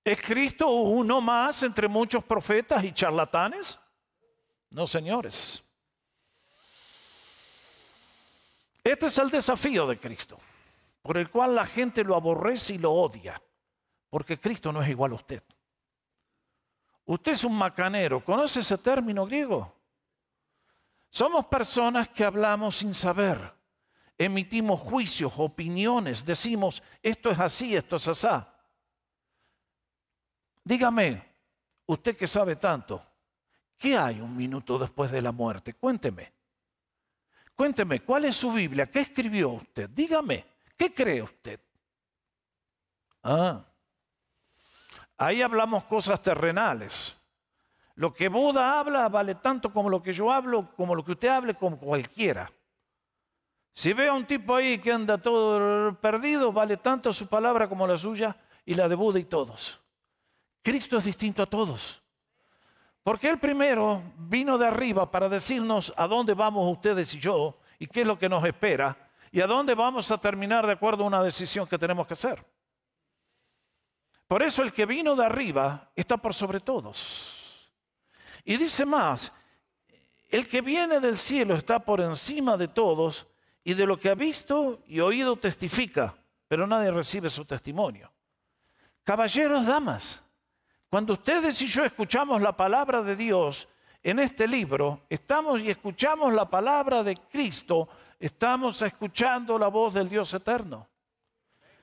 ¿Es 0.03 0.21
Cristo 0.21 0.69
uno 0.69 1.21
más 1.21 1.62
entre 1.63 1.88
muchos 1.88 2.23
profetas 2.23 2.84
y 2.84 2.93
charlatanes? 2.93 3.77
No, 4.69 4.88
señores. 4.88 5.63
Este 8.84 9.08
es 9.08 9.17
el 9.17 9.29
desafío 9.29 9.86
de 9.86 9.99
Cristo, 9.99 10.39
por 11.01 11.17
el 11.17 11.29
cual 11.29 11.53
la 11.53 11.65
gente 11.65 12.03
lo 12.03 12.15
aborrece 12.15 12.73
y 12.73 12.77
lo 12.77 12.91
odia, 12.91 13.41
porque 14.10 14.39
Cristo 14.39 14.71
no 14.71 14.82
es 14.82 14.89
igual 14.89 15.12
a 15.12 15.15
usted. 15.15 15.43
Usted 17.05 17.32
es 17.32 17.43
un 17.43 17.58
macanero. 17.58 18.23
¿Conoce 18.23 18.60
ese 18.60 18.77
término 18.77 19.25
griego? 19.25 19.75
Somos 21.10 21.45
personas 21.47 22.08
que 22.10 22.23
hablamos 22.23 22.77
sin 22.77 22.93
saber. 22.93 23.59
Emitimos 24.21 24.82
juicios, 24.82 25.32
opiniones, 25.38 26.25
decimos, 26.25 26.84
esto 27.01 27.32
es 27.32 27.39
así, 27.39 27.73
esto 27.73 27.95
es 27.95 28.05
asá. 28.05 28.53
Dígame, 30.62 31.23
usted 31.86 32.17
que 32.17 32.27
sabe 32.27 32.58
tanto, 32.58 33.01
¿qué 33.77 33.97
hay 33.97 34.19
un 34.19 34.36
minuto 34.36 34.77
después 34.77 35.10
de 35.10 35.21
la 35.21 35.32
muerte? 35.32 35.73
Cuénteme. 35.73 36.34
Cuénteme, 37.55 38.01
¿cuál 38.01 38.25
es 38.25 38.36
su 38.36 38.51
Biblia? 38.51 38.91
¿Qué 38.91 38.99
escribió 38.99 39.51
usted? 39.51 39.89
Dígame, 39.89 40.45
¿qué 40.75 40.93
cree 40.93 41.21
usted? 41.21 41.62
Ah, 43.23 43.63
ahí 45.17 45.41
hablamos 45.41 45.86
cosas 45.86 46.21
terrenales. 46.21 47.15
Lo 47.95 48.13
que 48.13 48.27
Buda 48.27 48.82
habla 48.82 49.08
vale 49.08 49.36
tanto 49.36 49.71
como 49.71 49.89
lo 49.89 50.03
que 50.03 50.12
yo 50.12 50.29
hablo, 50.29 50.75
como 50.75 50.93
lo 50.93 51.05
que 51.05 51.13
usted 51.13 51.29
hable, 51.29 51.53
como 51.53 51.79
cualquiera. 51.79 52.51
Si 53.73 53.93
ve 53.93 54.08
a 54.08 54.13
un 54.13 54.25
tipo 54.25 54.55
ahí 54.55 54.77
que 54.77 54.91
anda 54.91 55.17
todo 55.17 55.93
perdido, 55.99 56.51
vale 56.51 56.77
tanto 56.77 57.13
su 57.13 57.27
palabra 57.27 57.69
como 57.69 57.88
la 57.88 57.97
suya 57.97 58.36
y 58.65 58.75
la 58.75 58.89
de 58.89 58.95
Buda 58.95 59.19
y 59.19 59.23
todos. 59.23 59.79
Cristo 60.62 60.97
es 60.97 61.05
distinto 61.05 61.41
a 61.43 61.45
todos. 61.45 62.01
Porque 63.03 63.29
Él 63.29 63.39
primero 63.39 64.03
vino 64.17 64.58
de 64.58 64.67
arriba 64.67 65.10
para 65.10 65.29
decirnos 65.29 65.93
a 65.95 66.08
dónde 66.08 66.34
vamos 66.34 66.69
ustedes 66.71 67.13
y 67.13 67.19
yo 67.19 67.58
y 67.79 67.88
qué 67.88 68.01
es 68.01 68.08
lo 68.08 68.19
que 68.19 68.29
nos 68.29 68.43
espera 68.43 69.10
y 69.32 69.41
a 69.41 69.47
dónde 69.47 69.75
vamos 69.75 70.12
a 70.12 70.17
terminar 70.17 70.65
de 70.65 70.73
acuerdo 70.73 71.03
a 71.03 71.08
una 71.08 71.23
decisión 71.23 71.67
que 71.67 71.77
tenemos 71.77 72.05
que 72.05 72.13
hacer. 72.13 72.45
Por 74.27 74.43
eso 74.43 74.62
el 74.62 74.73
que 74.73 74.86
vino 74.86 75.15
de 75.15 75.25
arriba 75.25 75.89
está 75.95 76.17
por 76.17 76.34
sobre 76.34 76.60
todos. 76.60 77.71
Y 78.43 78.58
dice 78.58 78.86
más, 78.86 79.32
el 80.29 80.47
que 80.47 80.62
viene 80.62 80.99
del 80.99 81.17
cielo 81.17 81.55
está 81.55 81.79
por 81.79 82.01
encima 82.01 82.55
de 82.58 82.67
todos 82.67 83.25
y 83.69 83.75
de 83.75 83.86
lo 83.86 83.99
que 83.99 84.10
ha 84.10 84.15
visto 84.15 84.82
y 84.88 84.99
oído 84.99 85.36
testifica, 85.36 86.15
pero 86.47 86.65
nadie 86.65 86.89
recibe 86.89 87.29
su 87.29 87.45
testimonio. 87.45 88.12
Caballeros, 89.03 89.63
damas, 89.63 90.23
cuando 90.89 91.13
ustedes 91.13 91.62
y 91.62 91.67
yo 91.67 91.84
escuchamos 91.84 92.41
la 92.41 92.58
palabra 92.58 93.03
de 93.03 93.15
Dios 93.15 93.67
en 94.01 94.17
este 94.17 94.47
libro, 94.47 95.05
estamos 95.08 95.62
y 95.62 95.69
escuchamos 95.69 96.34
la 96.34 96.49
palabra 96.49 97.03
de 97.03 97.15
Cristo, 97.15 97.88
estamos 98.19 98.82
escuchando 98.82 99.60
la 99.60 99.67
voz 99.67 99.93
del 99.93 100.10
Dios 100.10 100.34
eterno. 100.34 100.89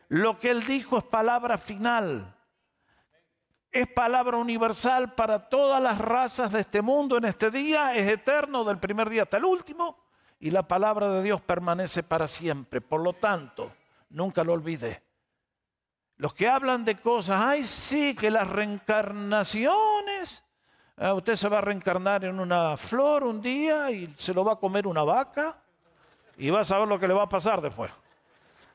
Lo 0.09 0.40
que 0.40 0.51
Él 0.51 0.66
dijo 0.66 0.99
es 0.99 1.05
palabra 1.05 1.57
final, 1.57 2.37
es 3.70 3.87
palabra 3.87 4.38
universal 4.38 5.14
para 5.14 5.49
todas 5.49 5.81
las 5.81 5.99
razas 5.99 6.51
de 6.51 6.62
este 6.62 6.83
mundo 6.83 7.16
en 7.16 7.27
este 7.27 7.49
día, 7.49 7.94
es 7.94 8.11
eterno 8.11 8.64
del 8.64 8.81
primer 8.81 9.09
día 9.09 9.22
hasta 9.22 9.37
el 9.37 9.44
último 9.44 10.06
y 10.38 10.51
la 10.51 10.66
palabra 10.68 11.09
de 11.11 11.22
Dios 11.22 11.40
permanece 11.40 12.03
para 12.03 12.29
siempre. 12.29 12.81
Por 12.81 13.01
lo 13.01 13.14
tanto, 13.14 13.72
nunca 14.11 14.44
lo 14.44 14.53
olvide. 14.53 15.03
Los 16.18 16.35
que 16.35 16.49
hablan 16.49 16.85
de 16.85 16.96
cosas, 16.96 17.42
ay 17.44 17.64
sí, 17.64 18.14
que 18.14 18.31
las 18.31 18.49
reencarnaciones, 18.49 20.44
ah, 20.96 21.14
usted 21.14 21.37
se 21.37 21.49
va 21.49 21.59
a 21.59 21.62
reencarnar 21.62 22.25
en 22.25 22.40
una 22.40 22.77
flor 22.77 23.25
un 23.25 23.40
día 23.40 23.90
y 23.90 24.12
se 24.16 24.33
lo 24.33 24.44
va 24.44 24.53
a 24.53 24.57
comer 24.57 24.87
una 24.87 25.03
vaca 25.03 25.59
y 26.38 26.49
va 26.51 26.61
a 26.61 26.64
saber 26.64 26.88
lo 26.88 26.99
que 26.99 27.09
le 27.09 27.14
va 27.14 27.25
a 27.25 27.29
pasar 27.29 27.61
después. 27.61 27.90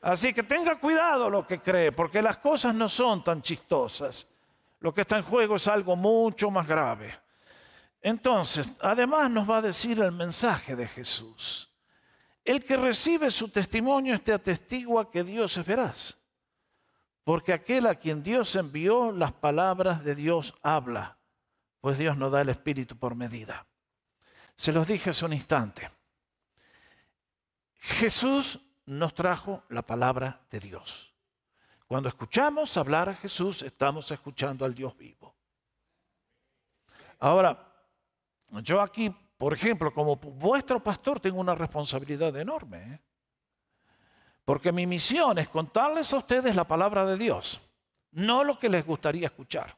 Así 0.02 0.32
que 0.32 0.42
tenga 0.42 0.78
cuidado 0.78 1.30
lo 1.30 1.46
que 1.46 1.60
cree, 1.60 1.92
porque 1.92 2.22
las 2.22 2.38
cosas 2.38 2.74
no 2.74 2.88
son 2.88 3.22
tan 3.22 3.40
chistosas. 3.40 4.26
Lo 4.80 4.92
que 4.92 5.02
está 5.02 5.16
en 5.18 5.24
juego 5.24 5.56
es 5.56 5.68
algo 5.68 5.94
mucho 5.94 6.50
más 6.50 6.66
grave. 6.66 7.21
Entonces, 8.02 8.74
además 8.80 9.30
nos 9.30 9.48
va 9.48 9.58
a 9.58 9.62
decir 9.62 10.00
el 10.00 10.10
mensaje 10.10 10.74
de 10.74 10.88
Jesús. 10.88 11.72
El 12.44 12.64
que 12.64 12.76
recibe 12.76 13.30
su 13.30 13.48
testimonio 13.48 14.14
este 14.14 14.32
atestigua 14.32 15.08
que 15.08 15.22
Dios 15.22 15.56
es 15.56 15.64
veraz. 15.64 16.18
Porque 17.22 17.52
aquel 17.52 17.86
a 17.86 17.94
quien 17.94 18.24
Dios 18.24 18.56
envió, 18.56 19.12
las 19.12 19.32
palabras 19.32 20.02
de 20.02 20.16
Dios 20.16 20.52
habla, 20.62 21.18
pues 21.80 21.98
Dios 21.98 22.16
no 22.16 22.30
da 22.30 22.40
el 22.40 22.48
Espíritu 22.48 22.98
por 22.98 23.14
medida. 23.14 23.64
Se 24.56 24.72
los 24.72 24.88
dije 24.88 25.10
hace 25.10 25.24
un 25.24 25.32
instante. 25.32 25.88
Jesús 27.74 28.58
nos 28.86 29.14
trajo 29.14 29.62
la 29.68 29.82
palabra 29.82 30.44
de 30.50 30.58
Dios. 30.58 31.14
Cuando 31.86 32.08
escuchamos 32.08 32.76
hablar 32.76 33.08
a 33.08 33.14
Jesús, 33.14 33.62
estamos 33.62 34.10
escuchando 34.10 34.64
al 34.64 34.74
Dios 34.74 34.96
vivo. 34.96 35.36
Ahora, 37.20 37.71
yo 38.60 38.80
aquí, 38.80 39.10
por 39.38 39.54
ejemplo, 39.54 39.92
como 39.92 40.16
vuestro 40.16 40.82
pastor, 40.82 41.20
tengo 41.20 41.40
una 41.40 41.54
responsabilidad 41.54 42.36
enorme. 42.36 42.94
¿eh? 42.94 43.00
Porque 44.44 44.72
mi 44.72 44.86
misión 44.86 45.38
es 45.38 45.48
contarles 45.48 46.12
a 46.12 46.18
ustedes 46.18 46.54
la 46.54 46.64
palabra 46.64 47.06
de 47.06 47.16
Dios, 47.16 47.60
no 48.10 48.44
lo 48.44 48.58
que 48.58 48.68
les 48.68 48.84
gustaría 48.84 49.26
escuchar. 49.26 49.76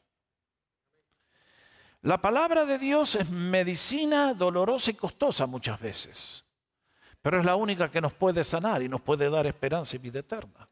La 2.02 2.20
palabra 2.20 2.66
de 2.66 2.78
Dios 2.78 3.14
es 3.14 3.30
medicina 3.30 4.34
dolorosa 4.34 4.90
y 4.90 4.94
costosa 4.94 5.46
muchas 5.46 5.80
veces, 5.80 6.44
pero 7.22 7.38
es 7.38 7.46
la 7.46 7.56
única 7.56 7.90
que 7.90 8.00
nos 8.00 8.12
puede 8.12 8.44
sanar 8.44 8.82
y 8.82 8.88
nos 8.88 9.00
puede 9.00 9.30
dar 9.30 9.46
esperanza 9.46 9.96
y 9.96 10.00
vida 10.00 10.18
eterna. 10.18 10.68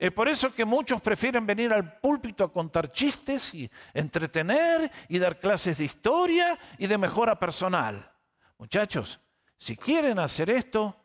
Es 0.00 0.12
por 0.12 0.30
eso 0.30 0.54
que 0.54 0.64
muchos 0.64 1.02
prefieren 1.02 1.44
venir 1.44 1.74
al 1.74 2.00
púlpito 2.00 2.42
a 2.42 2.50
contar 2.50 2.90
chistes 2.90 3.52
y 3.52 3.70
entretener 3.92 4.90
y 5.10 5.18
dar 5.18 5.38
clases 5.38 5.76
de 5.76 5.84
historia 5.84 6.58
y 6.78 6.86
de 6.86 6.96
mejora 6.96 7.38
personal. 7.38 8.10
Muchachos, 8.56 9.20
si 9.58 9.76
quieren 9.76 10.18
hacer 10.18 10.48
esto, 10.48 10.96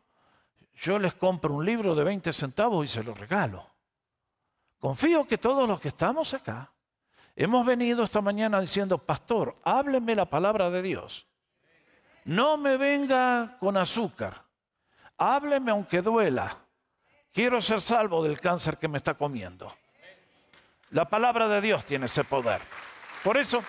yo 0.76 0.98
les 0.98 1.12
compro 1.12 1.52
un 1.52 1.66
libro 1.66 1.94
de 1.94 2.04
20 2.04 2.32
centavos 2.32 2.86
y 2.86 2.88
se 2.88 3.04
lo 3.04 3.12
regalo. 3.12 3.70
Confío 4.78 5.26
que 5.26 5.36
todos 5.36 5.68
los 5.68 5.78
que 5.78 5.88
estamos 5.88 6.32
acá 6.32 6.72
hemos 7.34 7.66
venido 7.66 8.02
esta 8.02 8.22
mañana 8.22 8.62
diciendo, 8.62 8.96
pastor, 8.96 9.60
hábleme 9.62 10.14
la 10.14 10.24
palabra 10.24 10.70
de 10.70 10.80
Dios. 10.80 11.26
No 12.24 12.56
me 12.56 12.78
venga 12.78 13.58
con 13.60 13.76
azúcar. 13.76 14.46
Hábleme 15.18 15.70
aunque 15.70 16.00
duela. 16.00 16.65
Quiero 17.36 17.60
ser 17.60 17.82
salvo 17.82 18.24
del 18.24 18.40
cáncer 18.40 18.78
que 18.78 18.88
me 18.88 18.96
está 18.96 19.12
comiendo. 19.12 19.70
La 20.92 21.06
palabra 21.06 21.46
de 21.46 21.60
Dios 21.60 21.84
tiene 21.84 22.06
ese 22.06 22.24
poder. 22.24 22.62
Por 23.22 23.36
eso, 23.36 23.62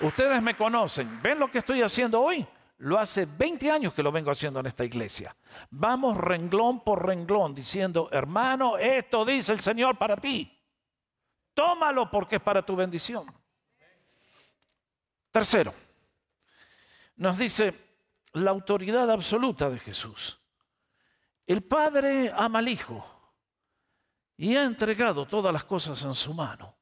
ustedes 0.00 0.40
me 0.40 0.56
conocen. 0.56 1.20
¿Ven 1.20 1.38
lo 1.38 1.50
que 1.50 1.58
estoy 1.58 1.82
haciendo 1.82 2.22
hoy? 2.22 2.46
Lo 2.78 2.98
hace 2.98 3.26
20 3.26 3.70
años 3.70 3.92
que 3.92 4.02
lo 4.02 4.10
vengo 4.10 4.30
haciendo 4.30 4.60
en 4.60 4.66
esta 4.66 4.82
iglesia. 4.82 5.36
Vamos 5.68 6.16
renglón 6.16 6.82
por 6.82 7.04
renglón 7.04 7.54
diciendo, 7.54 8.08
hermano, 8.12 8.78
esto 8.78 9.26
dice 9.26 9.52
el 9.52 9.60
Señor 9.60 9.98
para 9.98 10.16
ti. 10.16 10.58
Tómalo 11.52 12.10
porque 12.10 12.36
es 12.36 12.42
para 12.42 12.64
tu 12.64 12.74
bendición. 12.74 13.26
Tercero, 15.30 15.74
nos 17.16 17.36
dice 17.36 17.74
la 18.32 18.52
autoridad 18.52 19.10
absoluta 19.10 19.68
de 19.68 19.78
Jesús. 19.78 20.40
El 21.46 21.62
Padre 21.62 22.32
ama 22.34 22.58
al 22.58 22.68
Hijo 22.68 23.04
y 24.36 24.56
ha 24.56 24.64
entregado 24.64 25.26
todas 25.26 25.52
las 25.52 25.64
cosas 25.64 26.02
en 26.04 26.14
su 26.14 26.34
mano. 26.34 26.74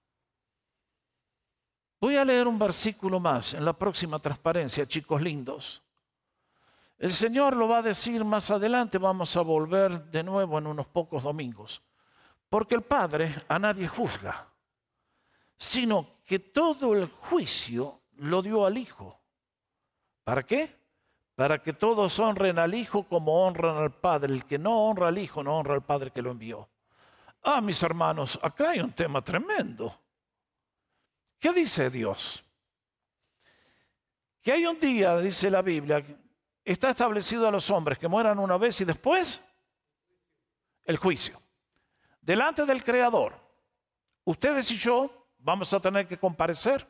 Voy 2.00 2.16
a 2.16 2.24
leer 2.24 2.48
un 2.48 2.58
versículo 2.58 3.20
más 3.20 3.54
en 3.54 3.64
la 3.64 3.72
próxima 3.72 4.18
transparencia, 4.18 4.86
chicos 4.86 5.22
lindos. 5.22 5.82
El 6.98 7.12
Señor 7.12 7.56
lo 7.56 7.68
va 7.68 7.78
a 7.78 7.82
decir 7.82 8.24
más 8.24 8.50
adelante, 8.50 8.98
vamos 8.98 9.36
a 9.36 9.42
volver 9.42 10.04
de 10.04 10.22
nuevo 10.22 10.58
en 10.58 10.66
unos 10.66 10.86
pocos 10.86 11.22
domingos. 11.22 11.82
Porque 12.48 12.74
el 12.74 12.82
Padre 12.82 13.34
a 13.48 13.58
nadie 13.58 13.88
juzga, 13.88 14.48
sino 15.56 16.22
que 16.24 16.38
todo 16.38 16.94
el 16.94 17.06
juicio 17.08 18.02
lo 18.16 18.42
dio 18.42 18.64
al 18.64 18.78
Hijo. 18.78 19.20
¿Para 20.22 20.42
qué? 20.44 20.83
Para 21.34 21.62
que 21.62 21.72
todos 21.72 22.18
honren 22.18 22.58
al 22.58 22.74
Hijo 22.74 23.04
como 23.04 23.44
honran 23.46 23.76
al 23.76 23.92
Padre. 23.92 24.32
El 24.32 24.44
que 24.44 24.58
no 24.58 24.84
honra 24.84 25.08
al 25.08 25.18
Hijo 25.18 25.42
no 25.42 25.58
honra 25.58 25.74
al 25.74 25.84
Padre 25.84 26.10
que 26.10 26.22
lo 26.22 26.30
envió. 26.30 26.68
Ah, 27.42 27.60
mis 27.60 27.82
hermanos, 27.82 28.38
acá 28.42 28.70
hay 28.70 28.80
un 28.80 28.92
tema 28.92 29.22
tremendo. 29.22 30.00
¿Qué 31.38 31.52
dice 31.52 31.90
Dios? 31.90 32.42
Que 34.40 34.52
hay 34.52 34.66
un 34.66 34.78
día, 34.78 35.18
dice 35.18 35.50
la 35.50 35.60
Biblia, 35.60 36.04
está 36.64 36.90
establecido 36.90 37.46
a 37.46 37.50
los 37.50 37.68
hombres 37.70 37.98
que 37.98 38.08
mueran 38.08 38.38
una 38.38 38.56
vez 38.56 38.80
y 38.80 38.84
después 38.84 39.40
el 40.84 40.96
juicio. 40.96 41.40
Delante 42.20 42.64
del 42.64 42.82
Creador, 42.82 43.34
ustedes 44.24 44.70
y 44.70 44.78
yo 44.78 45.28
vamos 45.38 45.72
a 45.74 45.80
tener 45.80 46.08
que 46.08 46.18
comparecer. 46.18 46.86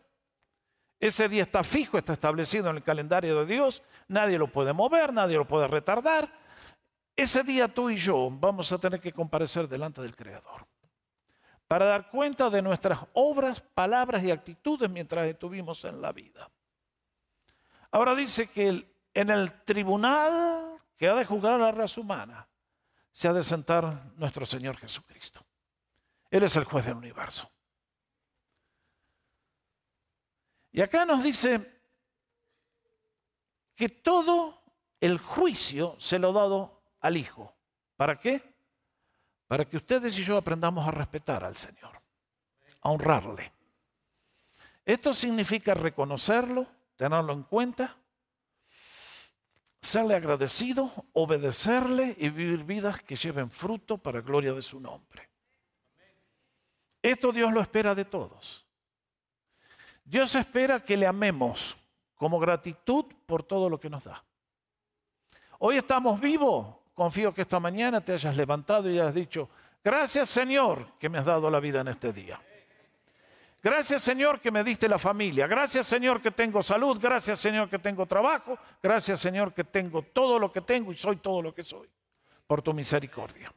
Ese 1.00 1.28
día 1.28 1.42
está 1.42 1.62
fijo, 1.62 1.98
está 1.98 2.14
establecido 2.14 2.70
en 2.70 2.76
el 2.76 2.82
calendario 2.82 3.38
de 3.40 3.46
Dios, 3.46 3.82
nadie 4.08 4.38
lo 4.38 4.46
puede 4.46 4.72
mover, 4.72 5.12
nadie 5.12 5.36
lo 5.36 5.46
puede 5.46 5.68
retardar. 5.68 6.32
Ese 7.16 7.42
día 7.42 7.68
tú 7.68 7.90
y 7.90 7.96
yo 7.96 8.28
vamos 8.30 8.72
a 8.72 8.78
tener 8.78 9.00
que 9.00 9.12
comparecer 9.12 9.68
delante 9.68 10.02
del 10.02 10.16
Creador 10.16 10.66
para 11.68 11.86
dar 11.86 12.10
cuenta 12.10 12.50
de 12.50 12.62
nuestras 12.62 13.00
obras, 13.14 13.60
palabras 13.60 14.22
y 14.22 14.30
actitudes 14.30 14.90
mientras 14.90 15.26
estuvimos 15.26 15.84
en 15.84 16.00
la 16.00 16.12
vida. 16.12 16.50
Ahora 17.90 18.14
dice 18.14 18.48
que 18.48 18.96
en 19.14 19.30
el 19.30 19.62
tribunal 19.62 20.80
que 20.96 21.08
ha 21.08 21.14
de 21.14 21.24
juzgar 21.24 21.52
a 21.54 21.58
la 21.58 21.72
raza 21.72 22.00
humana 22.00 22.48
se 23.12 23.28
ha 23.28 23.32
de 23.32 23.42
sentar 23.42 24.12
nuestro 24.16 24.44
Señor 24.44 24.76
Jesucristo. 24.76 25.44
Él 26.30 26.42
es 26.42 26.56
el 26.56 26.64
juez 26.64 26.84
del 26.84 26.96
universo. 26.96 27.50
Y 30.74 30.82
acá 30.82 31.04
nos 31.04 31.22
dice 31.22 31.72
que 33.76 33.88
todo 33.88 34.60
el 35.00 35.18
juicio 35.18 35.94
se 36.00 36.18
lo 36.18 36.30
ha 36.30 36.32
dado 36.32 36.82
al 36.98 37.16
Hijo. 37.16 37.54
¿Para 37.96 38.18
qué? 38.18 38.42
Para 39.46 39.64
que 39.66 39.76
ustedes 39.76 40.18
y 40.18 40.24
yo 40.24 40.36
aprendamos 40.36 40.84
a 40.84 40.90
respetar 40.90 41.44
al 41.44 41.56
Señor, 41.56 42.02
a 42.80 42.90
honrarle. 42.90 43.52
Esto 44.84 45.14
significa 45.14 45.74
reconocerlo, 45.74 46.66
tenerlo 46.96 47.34
en 47.34 47.44
cuenta, 47.44 47.96
serle 49.80 50.16
agradecido, 50.16 50.92
obedecerle 51.12 52.16
y 52.18 52.30
vivir 52.30 52.64
vidas 52.64 53.00
que 53.00 53.14
lleven 53.14 53.48
fruto 53.48 53.96
para 53.96 54.22
gloria 54.22 54.52
de 54.52 54.62
su 54.62 54.80
nombre. 54.80 55.30
Esto 57.00 57.30
Dios 57.30 57.52
lo 57.52 57.60
espera 57.60 57.94
de 57.94 58.06
todos. 58.06 58.63
Dios 60.04 60.34
espera 60.34 60.80
que 60.80 60.96
le 60.96 61.06
amemos 61.06 61.76
como 62.14 62.38
gratitud 62.38 63.06
por 63.26 63.42
todo 63.42 63.68
lo 63.68 63.80
que 63.80 63.90
nos 63.90 64.04
da. 64.04 64.22
Hoy 65.58 65.78
estamos 65.78 66.20
vivos. 66.20 66.76
Confío 66.94 67.34
que 67.34 67.42
esta 67.42 67.58
mañana 67.58 68.00
te 68.00 68.12
hayas 68.12 68.36
levantado 68.36 68.88
y 68.88 69.00
hayas 69.00 69.14
dicho, 69.14 69.48
gracias 69.82 70.28
Señor 70.28 70.96
que 70.98 71.08
me 71.08 71.18
has 71.18 71.24
dado 71.24 71.50
la 71.50 71.58
vida 71.58 71.80
en 71.80 71.88
este 71.88 72.12
día. 72.12 72.40
Gracias 73.60 74.02
Señor 74.02 74.40
que 74.40 74.50
me 74.50 74.62
diste 74.62 74.88
la 74.88 74.98
familia. 74.98 75.46
Gracias 75.46 75.86
Señor 75.86 76.20
que 76.20 76.30
tengo 76.30 76.62
salud. 76.62 76.98
Gracias 77.00 77.38
Señor 77.40 77.70
que 77.70 77.78
tengo 77.78 78.04
trabajo. 78.04 78.58
Gracias 78.82 79.18
Señor 79.18 79.54
que 79.54 79.64
tengo 79.64 80.02
todo 80.02 80.38
lo 80.38 80.52
que 80.52 80.60
tengo 80.60 80.92
y 80.92 80.96
soy 80.98 81.16
todo 81.16 81.40
lo 81.40 81.54
que 81.54 81.62
soy. 81.62 81.88
Por 82.46 82.60
tu 82.60 82.74
misericordia. 82.74 83.50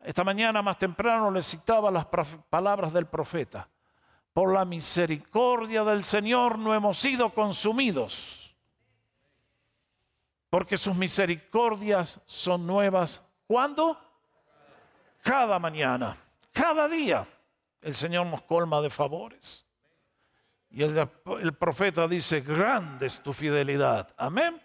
Esta 0.00 0.22
mañana 0.22 0.62
más 0.62 0.78
temprano 0.78 1.28
le 1.30 1.42
citaba 1.42 1.90
las 1.90 2.06
palabras 2.06 2.92
del 2.92 3.06
profeta. 3.06 3.68
Por 4.38 4.52
la 4.52 4.64
misericordia 4.64 5.82
del 5.82 6.04
Señor 6.04 6.60
no 6.60 6.72
hemos 6.72 6.96
sido 6.96 7.34
consumidos. 7.34 8.54
Porque 10.48 10.76
sus 10.76 10.94
misericordias 10.94 12.20
son 12.24 12.64
nuevas. 12.64 13.20
¿Cuándo? 13.48 13.98
Cada 15.22 15.58
mañana. 15.58 16.16
Cada 16.52 16.86
día 16.86 17.26
el 17.82 17.96
Señor 17.96 18.26
nos 18.26 18.42
colma 18.42 18.80
de 18.80 18.90
favores. 18.90 19.66
Y 20.70 20.84
el, 20.84 21.54
profeta 21.58 22.06
dice, 22.06 22.40
grande 22.40 23.06
es 23.06 23.20
tu 23.20 23.32
fidelidad. 23.32 24.14
Amén. 24.16 24.62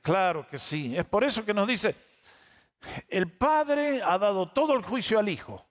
Claro 0.00 0.46
que 0.46 0.58
sí. 0.58 0.96
Es 0.96 1.06
por 1.06 1.24
eso 1.24 1.44
que 1.44 1.52
nos 1.52 1.66
dice, 1.66 1.92
el 3.08 3.32
Padre 3.32 4.00
ha 4.00 4.16
dado 4.16 4.46
todo 4.46 4.74
el 4.74 4.82
juicio 4.84 5.18
al 5.18 5.28
Hijo. 5.28 5.65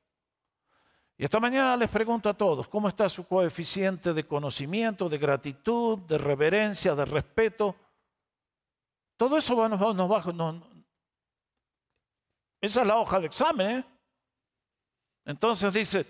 Y 1.17 1.23
esta 1.23 1.39
mañana 1.39 1.77
les 1.77 1.89
pregunto 1.89 2.29
a 2.29 2.33
todos, 2.33 2.67
¿cómo 2.67 2.89
está 2.89 3.07
su 3.07 3.25
coeficiente 3.25 4.13
de 4.13 4.27
conocimiento, 4.27 5.07
de 5.07 5.17
gratitud, 5.17 5.99
de 5.99 6.17
reverencia, 6.17 6.93
de 6.93 7.05
respeto? 7.05 7.75
Todo 9.15 9.37
eso 9.37 9.55
va, 9.55 9.69
nos 9.69 9.79
va, 9.81 10.33
nos 10.33 10.75
esa 12.65 12.81
es 12.81 12.87
la 12.87 12.97
hoja 12.97 13.19
de 13.19 13.27
examen. 13.27 13.77
¿eh? 13.77 13.85
Entonces 15.25 15.71
dice, 15.71 16.05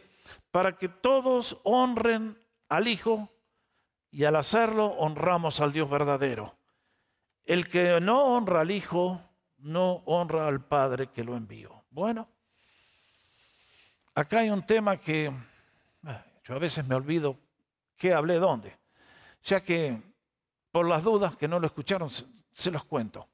para 0.52 0.78
que 0.78 0.88
todos 0.88 1.60
honren 1.63 2.38
al 2.70 2.88
Hijo 2.88 3.30
y 4.10 4.24
al 4.24 4.38
hacerlo 4.38 4.86
honramos 4.86 5.60
al 5.60 5.74
Dios 5.74 5.89
verdadero. 5.89 6.58
El 7.44 7.68
que 7.68 8.00
no 8.00 8.24
honra 8.24 8.62
al 8.62 8.72
Hijo 8.72 9.22
no 9.58 10.04
honra 10.06 10.48
al 10.48 10.65
Padre 10.65 11.12
que 11.12 11.26
lo 11.26 11.36
envió. 11.36 11.84
Bueno, 11.89 12.30
acá 14.15 14.39
hay 14.39 14.49
un 14.49 14.65
tema 14.65 14.97
que 14.97 15.32
yo 16.43 16.56
a 16.56 16.60
veces 16.60 16.86
me 16.88 16.95
olvido 16.95 17.38
qué 17.97 18.13
hablé 18.13 18.36
dónde, 18.36 18.75
ya 19.43 19.62
que 19.62 20.01
por 20.71 20.88
las 20.88 21.04
dudas 21.04 21.36
que 21.36 21.47
no 21.47 21.60
lo 21.60 21.67
escucharon, 21.67 22.10
se 22.10 22.71
los 22.71 22.84
cuento. 22.86 23.28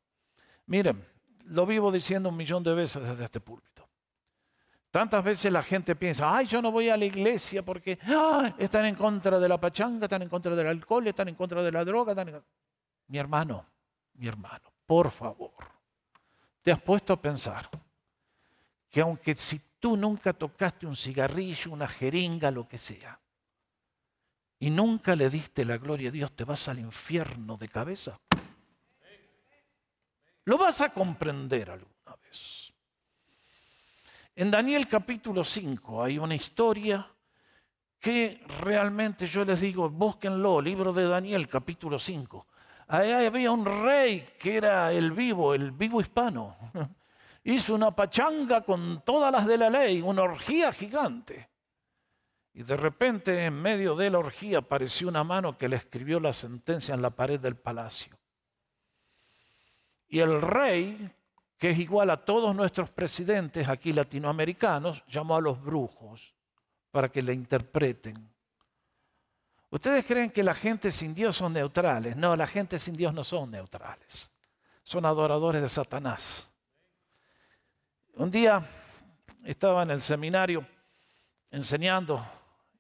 Miren, 0.66 1.06
lo 1.46 1.66
vivo 1.66 1.92
diciendo 1.92 2.30
un 2.30 2.38
millón 2.38 2.64
de 2.64 2.74
veces 2.74 3.08
desde 3.08 3.24
este 3.24 3.40
púlpito. 3.40 3.88
Tantas 4.90 5.24
veces 5.24 5.52
la 5.52 5.64
gente 5.64 5.96
piensa, 5.96 6.36
ay, 6.36 6.48
yo 6.48 6.62
no 6.62 6.72
voy 6.72 6.90
a 6.90 6.98
la 6.98 7.06
iglesia 7.06 7.64
porque 7.64 7.98
están 8.58 8.86
en 8.86 8.96
contra 8.96 9.40
de 9.40 9.48
la 9.48 9.60
pachanga, 9.60 10.06
están 10.06 10.22
en 10.22 10.30
contra 10.30 10.54
del 10.54 10.68
alcohol, 10.68 11.08
están 11.08 11.30
en 11.30 11.36
contra 11.36 11.64
de 11.64 11.72
la 11.72 11.86
droga. 11.86 12.12
Están 12.12 12.44
Mi 13.08 13.18
hermano, 13.18 13.66
mi 14.16 14.28
hermano, 14.28 14.72
por 14.86 15.10
favor, 15.10 15.54
te 16.62 16.74
has 16.74 16.82
puesto 16.82 17.14
a 17.14 17.22
pensar 17.22 17.70
que 18.90 19.00
aunque 19.00 19.34
si 19.36 19.62
tú 19.82 19.98
nunca 19.98 20.32
tocaste 20.32 20.86
un 20.86 20.96
cigarrillo, 20.96 21.72
una 21.72 21.88
jeringa, 21.88 22.52
lo 22.52 22.66
que 22.68 22.78
sea, 22.78 23.20
y 24.60 24.70
nunca 24.70 25.16
le 25.16 25.30
diste 25.30 25.66
la 25.66 25.78
gloria 25.78 26.10
a 26.10 26.12
Dios, 26.12 26.32
te 26.34 26.46
vas 26.46 26.68
al 26.70 26.80
infierno 26.80 27.58
de 27.58 27.68
cabeza. 27.68 28.22
Lo 30.46 30.58
vas 30.58 30.82
a 30.82 30.94
comprender 30.94 31.72
alguna 31.72 32.16
vez. 32.22 32.72
En 34.36 34.52
Daniel 34.52 34.88
capítulo 34.88 35.44
5 35.44 36.04
hay 36.04 36.20
una 36.20 36.36
historia 36.36 37.12
que 38.00 38.44
realmente 38.60 39.26
yo 39.26 39.44
les 39.46 39.62
digo, 39.62 39.90
búsquenlo, 39.90 40.62
libro 40.62 40.94
de 40.94 41.08
Daniel 41.08 41.48
capítulo 41.48 41.98
5. 41.98 42.48
Ahí 42.88 43.12
había 43.12 43.52
un 43.52 43.66
rey 43.66 44.28
que 44.40 44.58
era 44.58 44.92
el 44.92 45.12
vivo, 45.12 45.56
el 45.56 45.72
vivo 45.72 46.02
hispano. 46.02 46.56
Hizo 47.44 47.74
una 47.76 47.96
pachanga 47.96 48.62
con 48.62 49.04
todas 49.04 49.32
las 49.32 49.48
de 49.48 49.58
la 49.58 49.70
ley, 49.70 50.02
una 50.02 50.24
orgía 50.24 50.72
gigante. 50.72 51.50
Y 52.54 52.64
de 52.64 52.76
repente 52.76 53.46
en 53.46 53.54
medio 53.54 53.96
de 53.96 54.10
la 54.10 54.20
orgía 54.20 54.60
apareció 54.60 55.08
una 55.08 55.24
mano 55.24 55.58
que 55.58 55.68
le 55.68 55.78
escribió 55.78 56.20
la 56.20 56.34
sentencia 56.34 56.94
en 56.94 57.02
la 57.02 57.10
pared 57.10 57.40
del 57.40 57.56
palacio. 57.56 58.18
Y 60.08 60.20
el 60.20 60.42
rey 60.42 61.12
que 61.62 61.70
es 61.70 61.78
igual 61.78 62.10
a 62.10 62.18
todos 62.18 62.56
nuestros 62.56 62.90
presidentes 62.90 63.70
aquí 63.70 63.94
latinoamericanos, 63.94 65.04
llamó 65.08 65.36
a 65.36 65.42
los 65.42 65.62
brujos 65.62 66.34
para 66.90 67.10
que 67.10 67.22
le 67.22 67.34
interpreten. 67.34 68.34
¿Ustedes 69.70 70.04
creen 70.04 70.32
que 70.32 70.42
la 70.42 70.56
gente 70.56 70.90
sin 70.90 71.14
Dios 71.14 71.38
son 71.38 71.54
neutrales? 71.54 72.18
No, 72.18 72.36
la 72.36 72.48
gente 72.48 72.80
sin 72.80 72.96
Dios 72.96 73.14
no 73.14 73.24
son 73.24 73.52
neutrales. 73.52 74.32
Son 74.82 75.06
adoradores 75.06 75.62
de 75.62 75.70
Satanás. 75.70 76.50
Un 78.16 78.30
día 78.30 78.64
estaba 79.44 79.84
en 79.84 79.92
el 79.92 80.02
seminario 80.02 80.66
enseñando 81.50 82.26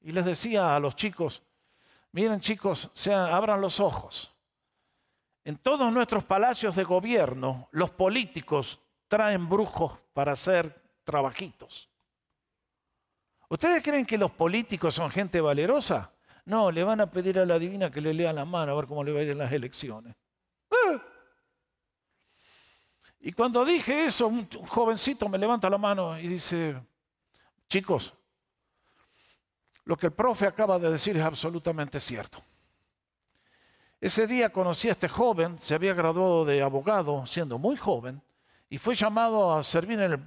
y 0.01 0.11
les 0.11 0.25
decía 0.25 0.75
a 0.75 0.79
los 0.79 0.95
chicos, 0.95 1.41
miren 2.11 2.39
chicos, 2.39 2.89
sean, 2.93 3.33
abran 3.33 3.61
los 3.61 3.79
ojos. 3.79 4.33
En 5.43 5.57
todos 5.57 5.91
nuestros 5.91 6.23
palacios 6.23 6.75
de 6.75 6.83
gobierno, 6.83 7.67
los 7.71 7.89
políticos 7.91 8.79
traen 9.07 9.49
brujos 9.49 9.97
para 10.13 10.33
hacer 10.33 10.81
trabajitos. 11.03 11.89
¿Ustedes 13.49 13.83
creen 13.83 14.05
que 14.05 14.17
los 14.17 14.31
políticos 14.31 14.95
son 14.95 15.09
gente 15.09 15.41
valerosa? 15.41 16.11
No, 16.45 16.71
le 16.71 16.83
van 16.83 17.01
a 17.01 17.09
pedir 17.09 17.39
a 17.39 17.45
la 17.45 17.59
divina 17.59 17.91
que 17.91 18.01
le 18.01 18.13
lea 18.13 18.31
la 18.31 18.45
mano 18.45 18.71
a 18.71 18.75
ver 18.75 18.85
cómo 18.85 19.03
le 19.03 19.11
va 19.11 19.19
a 19.19 19.23
ir 19.23 19.31
en 19.31 19.37
las 19.39 19.51
elecciones. 19.51 20.15
¡Ah! 20.71 21.01
Y 23.21 23.31
cuando 23.33 23.63
dije 23.63 24.05
eso, 24.05 24.27
un 24.27 24.47
jovencito 24.67 25.29
me 25.29 25.37
levanta 25.37 25.69
la 25.69 25.77
mano 25.77 26.19
y 26.19 26.27
dice, 26.27 26.75
chicos, 27.69 28.13
lo 29.85 29.95
que 29.95 30.07
el 30.07 30.13
profe 30.13 30.47
acaba 30.47 30.79
de 30.79 30.91
decir 30.91 31.15
es 31.17 31.23
absolutamente 31.23 31.99
cierto. 31.99 32.43
Ese 33.99 34.25
día 34.25 34.51
conocí 34.51 34.89
a 34.89 34.93
este 34.93 35.07
joven, 35.07 35.59
se 35.59 35.75
había 35.75 35.93
graduado 35.93 36.43
de 36.43 36.63
abogado 36.63 37.27
siendo 37.27 37.59
muy 37.59 37.77
joven 37.77 38.21
y 38.67 38.79
fue 38.79 38.95
llamado 38.95 39.55
a 39.55 39.63
servir 39.63 39.99
en 39.99 40.13
el 40.13 40.19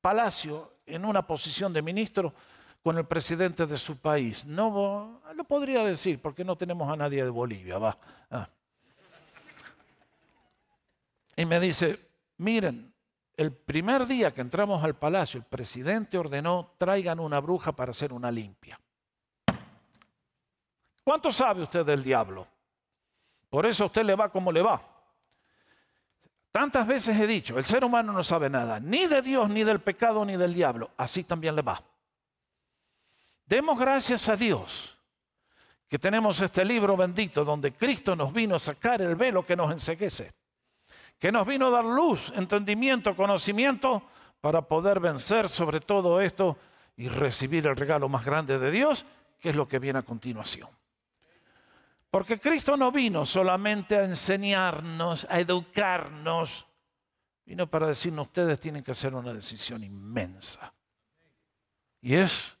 palacio 0.00 0.74
en 0.84 1.04
una 1.04 1.24
posición 1.24 1.72
de 1.72 1.82
ministro 1.82 2.34
con 2.82 2.98
el 2.98 3.04
presidente 3.04 3.66
de 3.66 3.76
su 3.76 3.98
país. 3.98 4.44
No 4.44 5.22
lo 5.34 5.44
podría 5.44 5.84
decir 5.84 6.20
porque 6.20 6.44
no 6.44 6.56
tenemos 6.56 6.92
a 6.92 6.96
nadie 6.96 7.22
de 7.22 7.30
Bolivia, 7.30 7.78
va. 7.78 7.96
Ah. 8.30 8.48
Y 11.36 11.44
me 11.44 11.60
dice, 11.60 12.09
miren, 12.40 12.94
el 13.36 13.52
primer 13.52 14.06
día 14.06 14.32
que 14.32 14.40
entramos 14.40 14.82
al 14.82 14.96
palacio, 14.96 15.38
el 15.38 15.44
presidente 15.44 16.18
ordenó, 16.18 16.74
traigan 16.78 17.20
una 17.20 17.40
bruja 17.40 17.72
para 17.72 17.90
hacer 17.90 18.12
una 18.12 18.30
limpia. 18.30 18.78
¿Cuánto 21.04 21.30
sabe 21.30 21.62
usted 21.62 21.84
del 21.84 22.02
diablo? 22.02 22.46
Por 23.48 23.66
eso 23.66 23.86
usted 23.86 24.04
le 24.04 24.14
va 24.14 24.30
como 24.30 24.52
le 24.52 24.62
va. 24.62 24.82
Tantas 26.52 26.86
veces 26.86 27.18
he 27.18 27.26
dicho, 27.26 27.58
el 27.58 27.64
ser 27.64 27.84
humano 27.84 28.12
no 28.12 28.24
sabe 28.24 28.50
nada, 28.50 28.80
ni 28.80 29.06
de 29.06 29.22
Dios, 29.22 29.48
ni 29.48 29.62
del 29.62 29.80
pecado, 29.80 30.24
ni 30.24 30.36
del 30.36 30.52
diablo. 30.52 30.90
Así 30.96 31.24
también 31.24 31.54
le 31.54 31.62
va. 31.62 31.82
Demos 33.46 33.78
gracias 33.78 34.28
a 34.28 34.36
Dios 34.36 34.96
que 35.88 35.98
tenemos 35.98 36.40
este 36.40 36.64
libro 36.64 36.96
bendito 36.96 37.44
donde 37.44 37.72
Cristo 37.72 38.14
nos 38.14 38.32
vino 38.32 38.54
a 38.54 38.60
sacar 38.60 39.02
el 39.02 39.16
velo 39.16 39.44
que 39.44 39.56
nos 39.56 39.72
enseguece, 39.72 40.32
que 41.20 41.30
nos 41.30 41.46
vino 41.46 41.68
a 41.68 41.70
dar 41.70 41.84
luz, 41.84 42.32
entendimiento, 42.34 43.14
conocimiento 43.14 44.02
para 44.40 44.62
poder 44.62 44.98
vencer 44.98 45.48
sobre 45.48 45.78
todo 45.78 46.20
esto 46.20 46.58
y 46.96 47.08
recibir 47.08 47.68
el 47.68 47.76
regalo 47.76 48.08
más 48.08 48.24
grande 48.24 48.58
de 48.58 48.72
Dios, 48.72 49.06
que 49.38 49.50
es 49.50 49.56
lo 49.56 49.68
que 49.68 49.78
viene 49.78 50.00
a 50.00 50.02
continuación. 50.02 50.68
Porque 52.10 52.40
Cristo 52.40 52.76
no 52.76 52.90
vino 52.90 53.24
solamente 53.24 53.96
a 53.96 54.04
enseñarnos, 54.04 55.28
a 55.30 55.38
educarnos, 55.38 56.66
vino 57.46 57.68
para 57.68 57.86
decirnos 57.86 58.26
ustedes 58.26 58.58
tienen 58.58 58.82
que 58.82 58.90
hacer 58.90 59.14
una 59.14 59.32
decisión 59.32 59.84
inmensa. 59.84 60.74
Y 62.00 62.16
es 62.16 62.58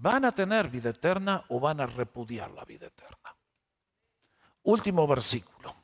¿Van 0.00 0.24
a 0.24 0.32
tener 0.32 0.68
vida 0.68 0.90
eterna 0.90 1.44
o 1.48 1.58
van 1.58 1.80
a 1.80 1.86
repudiar 1.86 2.52
la 2.52 2.64
vida 2.64 2.86
eterna? 2.86 3.34
Último 4.62 5.08
versículo. 5.08 5.74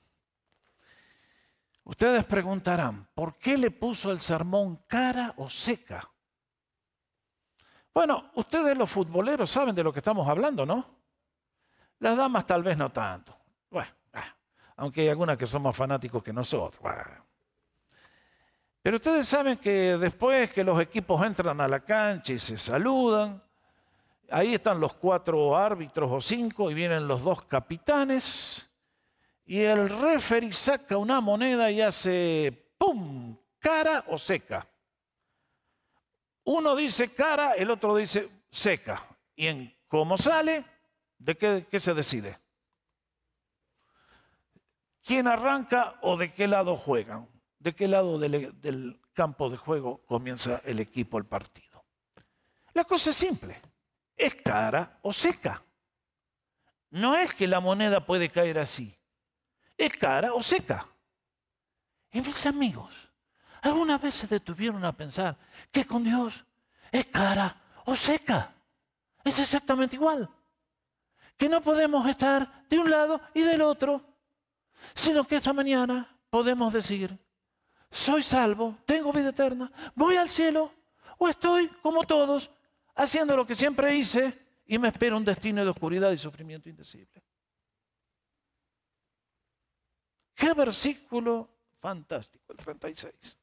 Ustedes 1.85 2.25
preguntarán, 2.25 3.09
¿por 3.15 3.37
qué 3.37 3.59
le 3.59 3.71
puso 3.71 4.11
el 4.11 4.21
sermón 4.21 4.85
cara 4.87 5.35
o 5.37 5.51
seca? 5.51 6.11
Bueno, 7.93 8.31
ustedes 8.35 8.77
los 8.77 8.91
futboleros 8.91 9.51
saben 9.51 9.75
de 9.75 9.85
lo 9.85 9.93
que 9.93 10.01
estamos 10.01 10.27
hablando, 10.27 10.67
¿no? 10.67 10.85
Las 12.01 12.17
damas 12.17 12.47
tal 12.47 12.63
vez 12.63 12.77
no 12.77 12.91
tanto. 12.91 13.37
Bueno, 13.71 13.91
ah, 14.15 14.35
aunque 14.77 15.03
hay 15.03 15.09
algunas 15.09 15.37
que 15.37 15.47
son 15.47 15.63
más 15.63 15.77
fanáticos 15.77 16.23
que 16.23 16.33
nosotros. 16.33 16.83
Pero 18.83 18.97
ustedes 18.97 19.27
saben 19.29 19.59
que 19.59 19.97
después 19.99 20.53
que 20.53 20.65
los 20.65 20.81
equipos 20.81 21.25
entran 21.25 21.61
a 21.61 21.69
la 21.69 21.81
cancha 21.81 22.33
y 22.33 22.39
se 22.39 22.59
saludan, 22.59 23.45
Ahí 24.31 24.55
están 24.55 24.81
los 24.81 24.95
cuatro 24.95 25.57
árbitros 25.57 26.11
o 26.11 26.21
cinco 26.21 26.71
y 26.71 26.75
vienen 26.75 27.07
los 27.07 27.23
dos 27.23 27.45
capitanes. 27.45 28.69
Y 29.45 29.61
el 29.61 29.89
referee 29.89 30.53
saca 30.53 30.97
una 30.97 31.21
moneda 31.21 31.71
y 31.71 31.81
hace 31.81 32.73
¡pum! 32.79 33.37
cara 33.59 34.05
o 34.09 34.19
seca. 34.19 34.67
Uno 36.45 36.77
dice 36.77 37.13
cara, 37.13 37.53
el 37.53 37.71
otro 37.71 37.97
dice 37.97 38.29
seca. 38.51 39.07
Y 39.37 39.47
en 39.47 39.75
cómo 39.89 40.17
sale, 40.17 40.65
¿de 41.19 41.37
qué, 41.37 41.79
se 41.79 41.95
decide? 41.95 42.39
¿Quién 45.03 45.27
arranca 45.27 45.99
o 46.03 46.17
de 46.17 46.33
qué 46.33 46.49
lado 46.49 46.77
juegan? 46.77 47.29
¿De 47.59 47.75
qué 47.75 47.89
lado 47.89 48.19
del, 48.19 48.61
del 48.61 49.01
campo 49.13 49.51
de 49.51 49.57
juego 49.57 50.05
comienza 50.07 50.61
el 50.65 50.81
equipo, 50.81 51.19
el 51.19 51.25
partido? 51.25 51.85
La 52.73 52.85
cosa 52.85 53.11
es 53.11 53.17
simple 53.17 53.61
es 54.17 54.35
cara 54.35 54.99
o 55.03 55.13
seca. 55.13 55.63
No 56.91 57.17
es 57.17 57.35
que 57.35 57.47
la 57.47 57.61
moneda 57.61 58.05
puede 58.07 58.29
caer 58.29 58.59
así. 58.59 58.97
Es 59.77 59.93
cara 59.95 60.33
o 60.35 60.43
seca. 60.43 60.87
Y 62.13 62.21
mis 62.21 62.47
amigos, 62.47 62.95
¿alguna 63.63 63.99
vez 63.99 64.15
se 64.15 64.27
detuvieron 64.27 64.85
a 64.85 64.93
pensar 64.93 65.37
que 65.73 65.85
con 65.85 66.05
Dios 66.05 66.45
es 66.93 67.07
cara 67.07 67.61
o 67.85 67.97
seca? 67.97 68.53
Es 69.25 69.39
exactamente 69.39 69.97
igual. 69.97 70.29
Que 71.37 71.49
no 71.49 71.61
podemos 71.61 72.07
estar 72.09 72.69
de 72.69 72.79
un 72.79 72.89
lado 72.89 73.21
y 73.35 73.43
del 73.43 73.63
otro, 73.63 74.01
sino 74.95 75.27
que 75.27 75.37
esta 75.37 75.53
mañana 75.53 76.09
podemos 76.31 76.73
decir, 76.73 77.19
soy 77.91 78.23
salvo, 78.23 78.79
tengo 78.85 79.13
vida 79.13 79.31
eterna, 79.31 79.71
voy 79.95 80.17
al 80.17 80.29
cielo 80.29 80.73
o 81.19 81.29
estoy 81.29 81.69
como 81.83 82.05
todos 82.05 82.51
haciendo 82.95 83.37
lo 83.37 83.47
que 83.47 83.55
siempre 83.55 83.97
hice 83.97 84.39
y 84.67 84.79
me 84.79 84.89
espera 84.89 85.17
un 85.17 85.25
destino 85.25 85.65
de 85.65 85.71
oscuridad 85.71 86.13
y 86.13 86.19
sufrimiento 86.19 86.69
indecible. 86.69 87.23
Qué 90.35 90.53
versículo 90.53 91.49
fantástico, 91.81 92.53
el 92.53 92.59
36. 92.59 93.39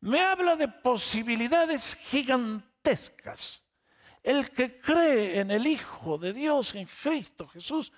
Me 0.00 0.20
habla 0.20 0.56
de 0.56 0.68
posibilidades 0.68 1.94
gigantescas. 1.94 3.64
El 4.22 4.50
que 4.50 4.78
cree 4.78 5.40
en 5.40 5.50
el 5.50 5.66
Hijo 5.66 6.18
de 6.18 6.32
Dios, 6.32 6.74
en 6.74 6.88
Cristo 7.02 7.48
Jesús, 7.48 7.92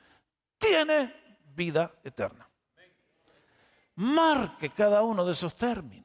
tiene 0.59 1.14
vida 1.55 1.90
eterna. 2.03 2.48
Marque 3.96 4.70
cada 4.70 5.03
uno 5.03 5.24
de 5.24 5.33
esos 5.33 5.55
términos. 5.55 6.05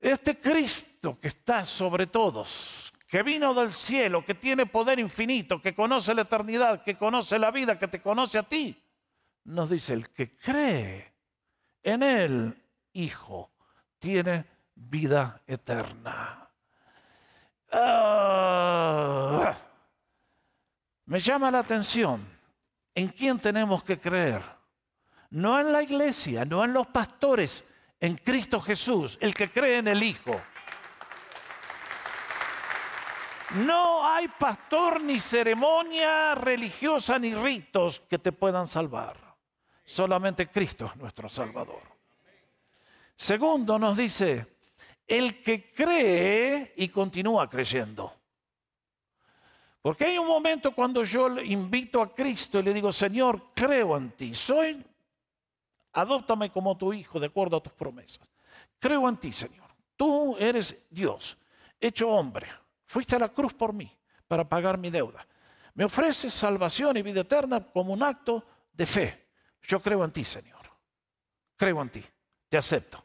Este 0.00 0.40
Cristo 0.40 1.18
que 1.20 1.28
está 1.28 1.66
sobre 1.66 2.06
todos, 2.06 2.92
que 3.06 3.22
vino 3.22 3.52
del 3.52 3.70
cielo, 3.70 4.24
que 4.24 4.34
tiene 4.34 4.64
poder 4.64 4.98
infinito, 4.98 5.60
que 5.60 5.74
conoce 5.74 6.14
la 6.14 6.22
eternidad, 6.22 6.82
que 6.82 6.96
conoce 6.96 7.38
la 7.38 7.50
vida, 7.50 7.78
que 7.78 7.88
te 7.88 8.00
conoce 8.00 8.38
a 8.38 8.42
ti, 8.42 8.82
nos 9.44 9.70
dice, 9.70 9.94
el 9.94 10.10
que 10.10 10.36
cree 10.36 11.14
en 11.82 12.02
el 12.02 12.56
Hijo 12.92 13.52
tiene 13.98 14.44
vida 14.74 15.42
eterna. 15.46 16.48
Ah, 17.72 19.56
me 21.04 21.20
llama 21.20 21.50
la 21.50 21.60
atención 21.60 22.26
en 22.94 23.08
quién 23.08 23.38
tenemos 23.38 23.84
que 23.84 23.98
creer. 23.98 24.42
No 25.30 25.60
en 25.60 25.70
la 25.70 25.82
iglesia, 25.82 26.44
no 26.44 26.64
en 26.64 26.72
los 26.72 26.88
pastores, 26.88 27.64
en 28.00 28.16
Cristo 28.16 28.60
Jesús, 28.60 29.18
el 29.20 29.34
que 29.34 29.50
cree 29.50 29.78
en 29.78 29.88
el 29.88 30.02
Hijo. 30.02 30.40
No 33.54 34.08
hay 34.08 34.28
pastor 34.28 35.00
ni 35.00 35.18
ceremonia 35.18 36.34
religiosa 36.34 37.18
ni 37.18 37.34
ritos 37.34 38.00
que 38.08 38.18
te 38.18 38.32
puedan 38.32 38.66
salvar. 38.66 39.29
Solamente 39.90 40.46
Cristo 40.46 40.86
es 40.86 40.94
nuestro 40.94 41.28
Salvador. 41.28 41.82
Segundo 43.16 43.76
nos 43.76 43.96
dice, 43.96 44.46
el 45.04 45.42
que 45.42 45.72
cree 45.72 46.74
y 46.76 46.90
continúa 46.90 47.50
creyendo. 47.50 48.14
Porque 49.82 50.04
hay 50.04 50.16
un 50.16 50.28
momento 50.28 50.72
cuando 50.76 51.02
yo 51.02 51.40
invito 51.40 52.00
a 52.00 52.14
Cristo 52.14 52.60
y 52.60 52.62
le 52.62 52.72
digo, 52.72 52.92
Señor, 52.92 53.48
creo 53.52 53.96
en 53.96 54.12
ti, 54.12 54.32
soy 54.32 54.80
Adóptame 55.94 56.50
como 56.50 56.76
tu 56.76 56.92
hijo 56.92 57.18
de 57.18 57.26
acuerdo 57.26 57.56
a 57.56 57.60
tus 57.60 57.72
promesas. 57.72 58.30
Creo 58.78 59.08
en 59.08 59.16
ti, 59.16 59.32
Señor. 59.32 59.74
Tú 59.96 60.36
eres 60.38 60.86
Dios, 60.88 61.36
hecho 61.80 62.08
hombre. 62.10 62.46
Fuiste 62.84 63.16
a 63.16 63.18
la 63.18 63.30
cruz 63.30 63.54
por 63.54 63.72
mí 63.72 63.92
para 64.28 64.48
pagar 64.48 64.78
mi 64.78 64.88
deuda. 64.88 65.26
Me 65.74 65.84
ofreces 65.84 66.32
salvación 66.32 66.96
y 66.96 67.02
vida 67.02 67.22
eterna 67.22 67.60
como 67.72 67.92
un 67.92 68.04
acto 68.04 68.44
de 68.72 68.86
fe. 68.86 69.19
Yo 69.62 69.80
creo 69.80 70.04
en 70.04 70.12
ti, 70.12 70.24
Señor. 70.24 70.60
Creo 71.56 71.82
en 71.82 71.90
ti. 71.90 72.04
Te 72.48 72.56
acepto. 72.56 73.04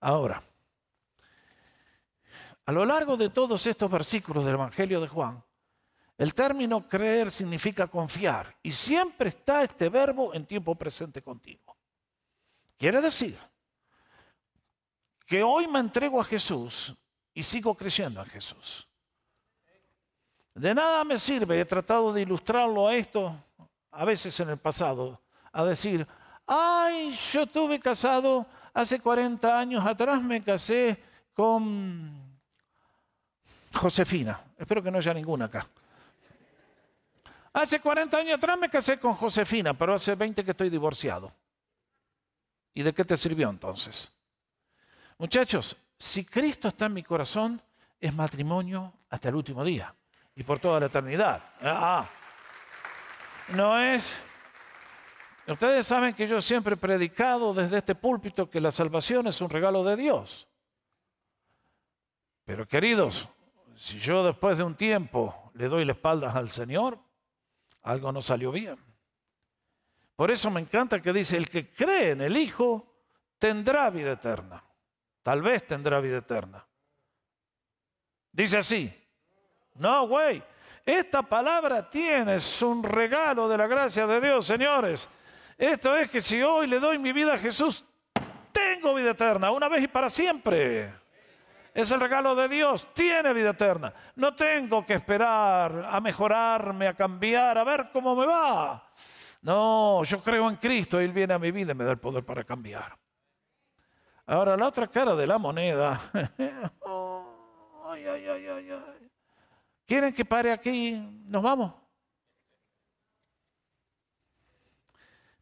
Ahora, 0.00 0.42
a 2.64 2.72
lo 2.72 2.84
largo 2.84 3.16
de 3.16 3.30
todos 3.30 3.66
estos 3.66 3.90
versículos 3.90 4.44
del 4.44 4.54
Evangelio 4.54 5.00
de 5.00 5.08
Juan, 5.08 5.42
el 6.18 6.32
término 6.32 6.88
creer 6.88 7.30
significa 7.30 7.86
confiar 7.86 8.56
y 8.62 8.72
siempre 8.72 9.28
está 9.28 9.62
este 9.62 9.88
verbo 9.88 10.32
en 10.34 10.46
tiempo 10.46 10.74
presente 10.74 11.22
continuo. 11.22 11.76
Quiere 12.78 13.00
decir 13.00 13.38
que 15.26 15.42
hoy 15.42 15.66
me 15.66 15.78
entrego 15.78 16.20
a 16.20 16.24
Jesús 16.24 16.94
y 17.34 17.42
sigo 17.42 17.74
creyendo 17.74 18.22
en 18.22 18.28
Jesús. 18.30 18.88
De 20.54 20.74
nada 20.74 21.04
me 21.04 21.18
sirve, 21.18 21.60
he 21.60 21.64
tratado 21.66 22.12
de 22.12 22.22
ilustrarlo 22.22 22.88
a 22.88 22.94
esto 22.94 23.36
a 23.90 24.04
veces 24.04 24.38
en 24.40 24.50
el 24.50 24.56
pasado, 24.56 25.20
a 25.56 25.64
decir, 25.64 26.06
ay, 26.46 27.18
yo 27.32 27.44
estuve 27.44 27.80
casado 27.80 28.46
hace 28.74 29.00
40 29.00 29.58
años 29.58 29.86
atrás, 29.86 30.22
me 30.22 30.42
casé 30.42 31.02
con 31.32 32.38
Josefina. 33.72 34.38
Espero 34.58 34.82
que 34.82 34.90
no 34.90 34.98
haya 34.98 35.14
ninguna 35.14 35.46
acá. 35.46 35.66
Hace 37.54 37.80
40 37.80 38.18
años 38.18 38.34
atrás 38.34 38.58
me 38.58 38.68
casé 38.68 39.00
con 39.00 39.14
Josefina, 39.14 39.72
pero 39.72 39.94
hace 39.94 40.14
20 40.14 40.44
que 40.44 40.50
estoy 40.50 40.68
divorciado. 40.68 41.32
¿Y 42.74 42.82
de 42.82 42.92
qué 42.92 43.06
te 43.06 43.16
sirvió 43.16 43.48
entonces? 43.48 44.12
Muchachos, 45.16 45.74
si 45.98 46.26
Cristo 46.26 46.68
está 46.68 46.84
en 46.84 46.92
mi 46.92 47.02
corazón, 47.02 47.62
es 47.98 48.12
matrimonio 48.12 48.92
hasta 49.08 49.30
el 49.30 49.36
último 49.36 49.64
día 49.64 49.94
y 50.34 50.42
por 50.42 50.58
toda 50.58 50.80
la 50.80 50.86
eternidad. 50.86 51.42
Ah, 51.62 52.06
no 53.48 53.80
es... 53.80 54.25
Ustedes 55.46 55.86
saben 55.86 56.14
que 56.14 56.26
yo 56.26 56.40
siempre 56.40 56.74
he 56.74 56.76
predicado 56.76 57.54
desde 57.54 57.78
este 57.78 57.94
púlpito 57.94 58.50
que 58.50 58.60
la 58.60 58.72
salvación 58.72 59.28
es 59.28 59.40
un 59.40 59.48
regalo 59.48 59.84
de 59.84 59.96
Dios. 59.96 60.48
Pero 62.44 62.66
queridos, 62.66 63.28
si 63.76 63.98
yo 64.00 64.24
después 64.24 64.58
de 64.58 64.64
un 64.64 64.74
tiempo 64.74 65.52
le 65.54 65.68
doy 65.68 65.84
la 65.84 65.92
espalda 65.92 66.32
al 66.32 66.48
Señor, 66.48 66.98
algo 67.82 68.10
no 68.10 68.22
salió 68.22 68.50
bien. 68.50 68.76
Por 70.16 70.30
eso 70.30 70.50
me 70.50 70.60
encanta 70.60 71.00
que 71.00 71.12
dice, 71.12 71.36
el 71.36 71.48
que 71.48 71.72
cree 71.72 72.10
en 72.10 72.22
el 72.22 72.36
Hijo 72.36 72.96
tendrá 73.38 73.88
vida 73.90 74.12
eterna. 74.12 74.64
Tal 75.22 75.42
vez 75.42 75.66
tendrá 75.66 76.00
vida 76.00 76.18
eterna. 76.18 76.66
Dice 78.32 78.58
así, 78.58 78.92
No, 79.74 80.08
güey. 80.08 80.42
Esta 80.84 81.22
palabra 81.22 81.90
tienes 81.90 82.62
un 82.62 82.82
regalo 82.82 83.48
de 83.48 83.58
la 83.58 83.66
gracia 83.66 84.06
de 84.06 84.20
Dios, 84.20 84.46
señores. 84.46 85.08
Esto 85.56 85.96
es 85.96 86.10
que 86.10 86.20
si 86.20 86.42
hoy 86.42 86.66
le 86.66 86.78
doy 86.78 86.98
mi 86.98 87.12
vida 87.12 87.34
a 87.34 87.38
Jesús, 87.38 87.84
tengo 88.52 88.94
vida 88.94 89.10
eterna, 89.10 89.50
una 89.50 89.68
vez 89.68 89.84
y 89.84 89.88
para 89.88 90.10
siempre. 90.10 90.92
Es 91.72 91.90
el 91.90 92.00
regalo 92.00 92.34
de 92.34 92.48
Dios, 92.48 92.88
tiene 92.94 93.32
vida 93.32 93.50
eterna. 93.50 93.92
No 94.14 94.34
tengo 94.34 94.84
que 94.84 94.94
esperar 94.94 95.88
a 95.90 96.00
mejorarme, 96.00 96.88
a 96.88 96.94
cambiar, 96.94 97.58
a 97.58 97.64
ver 97.64 97.90
cómo 97.92 98.16
me 98.16 98.26
va. 98.26 98.90
No, 99.42 100.02
yo 100.04 100.22
creo 100.22 100.48
en 100.48 100.56
Cristo, 100.56 100.98
Él 100.98 101.12
viene 101.12 101.34
a 101.34 101.38
mi 101.38 101.50
vida 101.50 101.72
y 101.72 101.74
me 101.74 101.84
da 101.84 101.92
el 101.92 101.98
poder 101.98 102.24
para 102.24 102.44
cambiar. 102.44 102.96
Ahora, 104.26 104.56
la 104.56 104.66
otra 104.66 104.88
cara 104.88 105.14
de 105.14 105.26
la 105.26 105.38
moneda. 105.38 106.00
ay, 107.86 108.06
ay, 108.06 108.26
ay, 108.26 108.48
ay. 108.48 109.10
¿Quieren 109.86 110.12
que 110.12 110.24
pare 110.24 110.50
aquí? 110.50 110.92
Nos 111.26 111.42
vamos. 111.42 111.85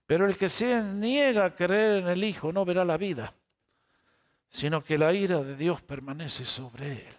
Pero 0.06 0.26
el 0.26 0.36
que 0.36 0.48
se 0.48 0.82
niega 0.82 1.46
a 1.46 1.54
creer 1.54 2.02
en 2.02 2.08
el 2.08 2.24
Hijo 2.24 2.52
no 2.52 2.64
verá 2.64 2.84
la 2.84 2.96
vida, 2.96 3.34
sino 4.48 4.84
que 4.84 4.98
la 4.98 5.12
ira 5.12 5.42
de 5.42 5.56
Dios 5.56 5.80
permanece 5.82 6.44
sobre 6.44 7.06
él. 7.06 7.16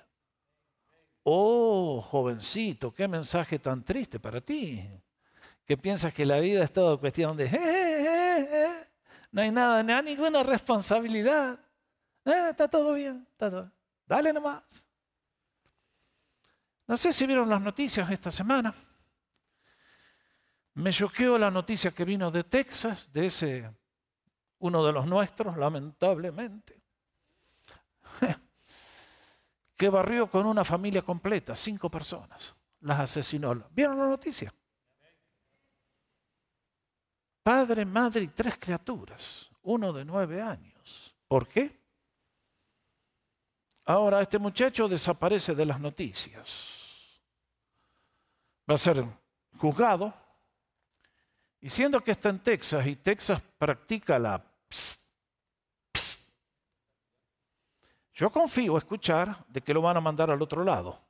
Oh, 1.23 2.01
jovencito, 2.01 2.93
qué 2.93 3.07
mensaje 3.07 3.57
tan 3.57 3.83
triste 3.83 4.19
para 4.19 4.39
ti, 4.41 4.87
que 5.65 5.75
piensas 5.75 6.13
que 6.13 6.25
la 6.25 6.39
vida 6.39 6.63
es 6.63 6.71
todo 6.71 6.99
cuestión 6.99 7.35
de... 7.35 7.45
Eh, 7.45 7.49
eh, 7.55 8.49
eh, 8.51 8.87
no 9.31 9.41
hay 9.41 9.49
nada, 9.49 9.81
no 9.81 9.95
hay 9.95 10.03
ninguna 10.03 10.43
responsabilidad. 10.43 11.59
está 12.23 12.67
todo 12.67 12.93
bien, 12.93 13.27
está 13.31 13.49
todo. 13.49 13.71
Dale 14.05 14.31
nomás. 14.31 14.61
No 16.87 16.95
sé 16.95 17.11
si 17.11 17.25
vieron 17.25 17.49
las 17.49 17.61
noticias 17.61 18.09
esta 18.11 18.29
semana. 18.29 18.73
Me 20.75 20.91
choqueó 20.91 21.37
la 21.37 21.49
noticia 21.49 21.91
que 21.91 22.03
vino 22.03 22.29
de 22.29 22.43
Texas, 22.43 23.11
de 23.11 23.27
ese, 23.27 23.73
uno 24.59 24.85
de 24.85 24.91
los 24.91 25.05
nuestros, 25.05 25.55
lamentablemente, 25.55 26.81
que 29.77 29.89
barrió 29.89 30.29
con 30.29 30.45
una 30.45 30.65
familia 30.65 31.01
completa, 31.01 31.55
cinco 31.55 31.89
personas, 31.89 32.53
las 32.81 32.99
asesinó. 32.99 33.55
¿Vieron 33.71 33.97
la 33.97 34.07
noticia? 34.07 34.53
Padre, 37.41 37.85
madre 37.85 38.23
y 38.23 38.27
tres 38.27 38.57
criaturas, 38.57 39.49
uno 39.61 39.93
de 39.93 40.03
nueve 40.03 40.41
años. 40.41 41.15
¿Por 41.25 41.47
qué? 41.47 41.79
Ahora 43.85 44.21
este 44.21 44.39
muchacho 44.39 44.89
desaparece 44.89 45.55
de 45.55 45.65
las 45.65 45.79
noticias. 45.79 47.21
Va 48.69 48.75
a 48.75 48.77
ser 48.77 49.05
juzgado 49.57 50.24
y 51.65 51.69
siendo 51.71 51.99
que 51.99 52.11
está 52.11 52.29
en 52.29 52.37
Texas 52.37 52.85
y 52.85 52.95
Texas 52.95 53.41
practica 53.57 54.19
la 54.19 54.39
yo 58.13 58.31
confío 58.31 58.77
escuchar 58.77 59.43
de 59.47 59.61
que 59.61 59.73
lo 59.73 59.81
van 59.81 59.97
a 59.97 59.99
mandar 59.99 60.29
al 60.29 60.39
otro 60.39 60.63
lado. 60.63 61.01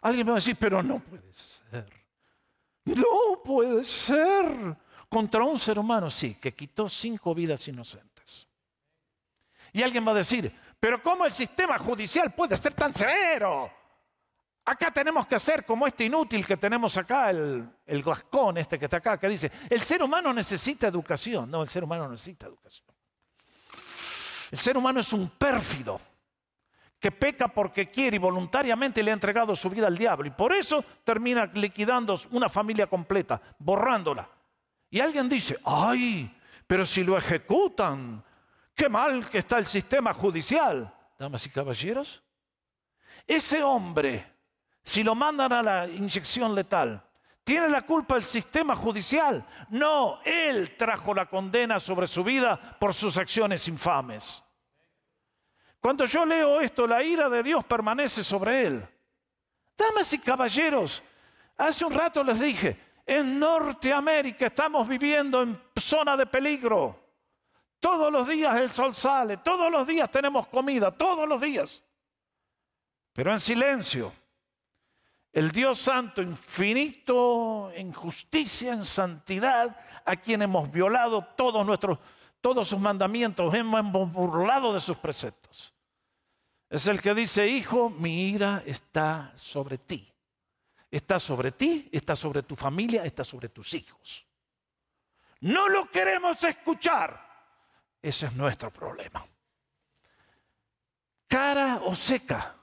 Alguien 0.00 0.24
me 0.24 0.30
va 0.30 0.36
a 0.36 0.38
decir, 0.38 0.56
pero 0.56 0.80
no 0.80 1.00
puede 1.00 1.34
ser. 1.34 1.92
No 2.84 3.42
puede 3.44 3.82
ser. 3.82 4.76
Contra 5.08 5.42
un 5.42 5.58
ser 5.58 5.76
humano, 5.76 6.08
sí, 6.08 6.36
que 6.36 6.54
quitó 6.54 6.88
cinco 6.88 7.34
vidas 7.34 7.66
inocentes. 7.66 8.46
Y 9.72 9.82
alguien 9.82 10.06
va 10.06 10.12
a 10.12 10.22
decir, 10.22 10.56
pero 10.78 11.02
¿cómo 11.02 11.24
el 11.24 11.32
sistema 11.32 11.78
judicial 11.78 12.32
puede 12.32 12.56
ser 12.56 12.74
tan 12.74 12.94
severo? 12.94 13.72
Acá 14.66 14.90
tenemos 14.90 15.26
que 15.26 15.34
hacer 15.34 15.66
como 15.66 15.86
este 15.86 16.06
inútil 16.06 16.46
que 16.46 16.56
tenemos 16.56 16.96
acá, 16.96 17.30
el, 17.30 17.68
el 17.84 18.02
gascón 18.02 18.56
este 18.56 18.78
que 18.78 18.86
está 18.86 18.96
acá, 18.96 19.18
que 19.18 19.28
dice, 19.28 19.52
el 19.68 19.80
ser 19.80 20.02
humano 20.02 20.32
necesita 20.32 20.86
educación. 20.86 21.50
No, 21.50 21.60
el 21.60 21.68
ser 21.68 21.84
humano 21.84 22.08
necesita 22.08 22.46
educación. 22.46 22.88
El 24.50 24.58
ser 24.58 24.76
humano 24.78 25.00
es 25.00 25.12
un 25.12 25.30
pérfido 25.30 26.00
que 26.98 27.12
peca 27.12 27.48
porque 27.48 27.86
quiere 27.86 28.16
y 28.16 28.18
voluntariamente 28.18 29.02
le 29.02 29.10
ha 29.10 29.14
entregado 29.14 29.54
su 29.54 29.68
vida 29.68 29.86
al 29.86 29.98
diablo. 29.98 30.26
Y 30.26 30.30
por 30.30 30.54
eso 30.54 30.82
termina 31.04 31.44
liquidando 31.52 32.18
una 32.30 32.48
familia 32.48 32.86
completa, 32.86 33.42
borrándola. 33.58 34.26
Y 34.88 35.00
alguien 35.00 35.28
dice, 35.28 35.58
ay, 35.64 36.34
pero 36.66 36.86
si 36.86 37.04
lo 37.04 37.18
ejecutan, 37.18 38.24
qué 38.74 38.88
mal 38.88 39.28
que 39.28 39.38
está 39.38 39.58
el 39.58 39.66
sistema 39.66 40.14
judicial. 40.14 40.90
Damas 41.18 41.44
y 41.44 41.50
caballeros, 41.50 42.22
ese 43.26 43.62
hombre 43.62 44.33
si 44.84 45.02
lo 45.02 45.14
mandan 45.14 45.52
a 45.52 45.62
la 45.62 45.88
inyección 45.88 46.54
letal, 46.54 47.02
¿tiene 47.42 47.70
la 47.70 47.82
culpa 47.82 48.16
el 48.16 48.22
sistema 48.22 48.76
judicial? 48.76 49.44
No, 49.70 50.20
él 50.24 50.76
trajo 50.76 51.14
la 51.14 51.26
condena 51.26 51.80
sobre 51.80 52.06
su 52.06 52.22
vida 52.22 52.76
por 52.78 52.92
sus 52.92 53.16
acciones 53.16 53.66
infames. 53.66 54.44
Cuando 55.80 56.04
yo 56.04 56.26
leo 56.26 56.60
esto, 56.60 56.86
la 56.86 57.02
ira 57.02 57.28
de 57.30 57.42
Dios 57.42 57.64
permanece 57.64 58.22
sobre 58.22 58.66
él. 58.66 58.88
Damas 59.76 60.12
y 60.12 60.18
caballeros, 60.18 61.02
hace 61.56 61.84
un 61.84 61.92
rato 61.92 62.22
les 62.22 62.38
dije, 62.38 62.78
en 63.06 63.38
Norteamérica 63.38 64.46
estamos 64.46 64.86
viviendo 64.86 65.42
en 65.42 65.60
zona 65.80 66.16
de 66.16 66.26
peligro. 66.26 67.00
Todos 67.80 68.12
los 68.12 68.28
días 68.28 68.54
el 68.60 68.70
sol 68.70 68.94
sale, 68.94 69.38
todos 69.38 69.70
los 69.70 69.86
días 69.86 70.10
tenemos 70.10 70.46
comida, 70.48 70.90
todos 70.90 71.28
los 71.28 71.40
días. 71.40 71.82
Pero 73.12 73.32
en 73.32 73.38
silencio. 73.38 74.12
El 75.34 75.50
Dios 75.50 75.80
Santo, 75.80 76.22
infinito 76.22 77.72
en 77.72 77.92
justicia, 77.92 78.72
en 78.72 78.84
santidad, 78.84 79.76
a 80.04 80.14
quien 80.14 80.42
hemos 80.42 80.70
violado 80.70 81.26
todos 81.36 81.66
nuestros, 81.66 81.98
todos 82.40 82.68
sus 82.68 82.78
mandamientos, 82.78 83.52
hemos 83.52 84.12
burlado 84.12 84.72
de 84.72 84.78
sus 84.78 84.96
preceptos. 84.96 85.74
Es 86.70 86.86
el 86.86 87.02
que 87.02 87.14
dice, 87.14 87.48
hijo, 87.48 87.90
mi 87.90 88.28
ira 88.28 88.62
está 88.64 89.32
sobre 89.34 89.76
ti. 89.76 90.08
Está 90.88 91.18
sobre 91.18 91.50
ti, 91.50 91.88
está 91.90 92.14
sobre 92.14 92.44
tu 92.44 92.54
familia, 92.54 93.04
está 93.04 93.24
sobre 93.24 93.48
tus 93.48 93.74
hijos. 93.74 94.24
No 95.40 95.68
lo 95.68 95.90
queremos 95.90 96.44
escuchar. 96.44 97.20
Ese 98.00 98.26
es 98.26 98.32
nuestro 98.34 98.72
problema. 98.72 99.26
Cara 101.26 101.80
o 101.82 101.96
seca. 101.96 102.54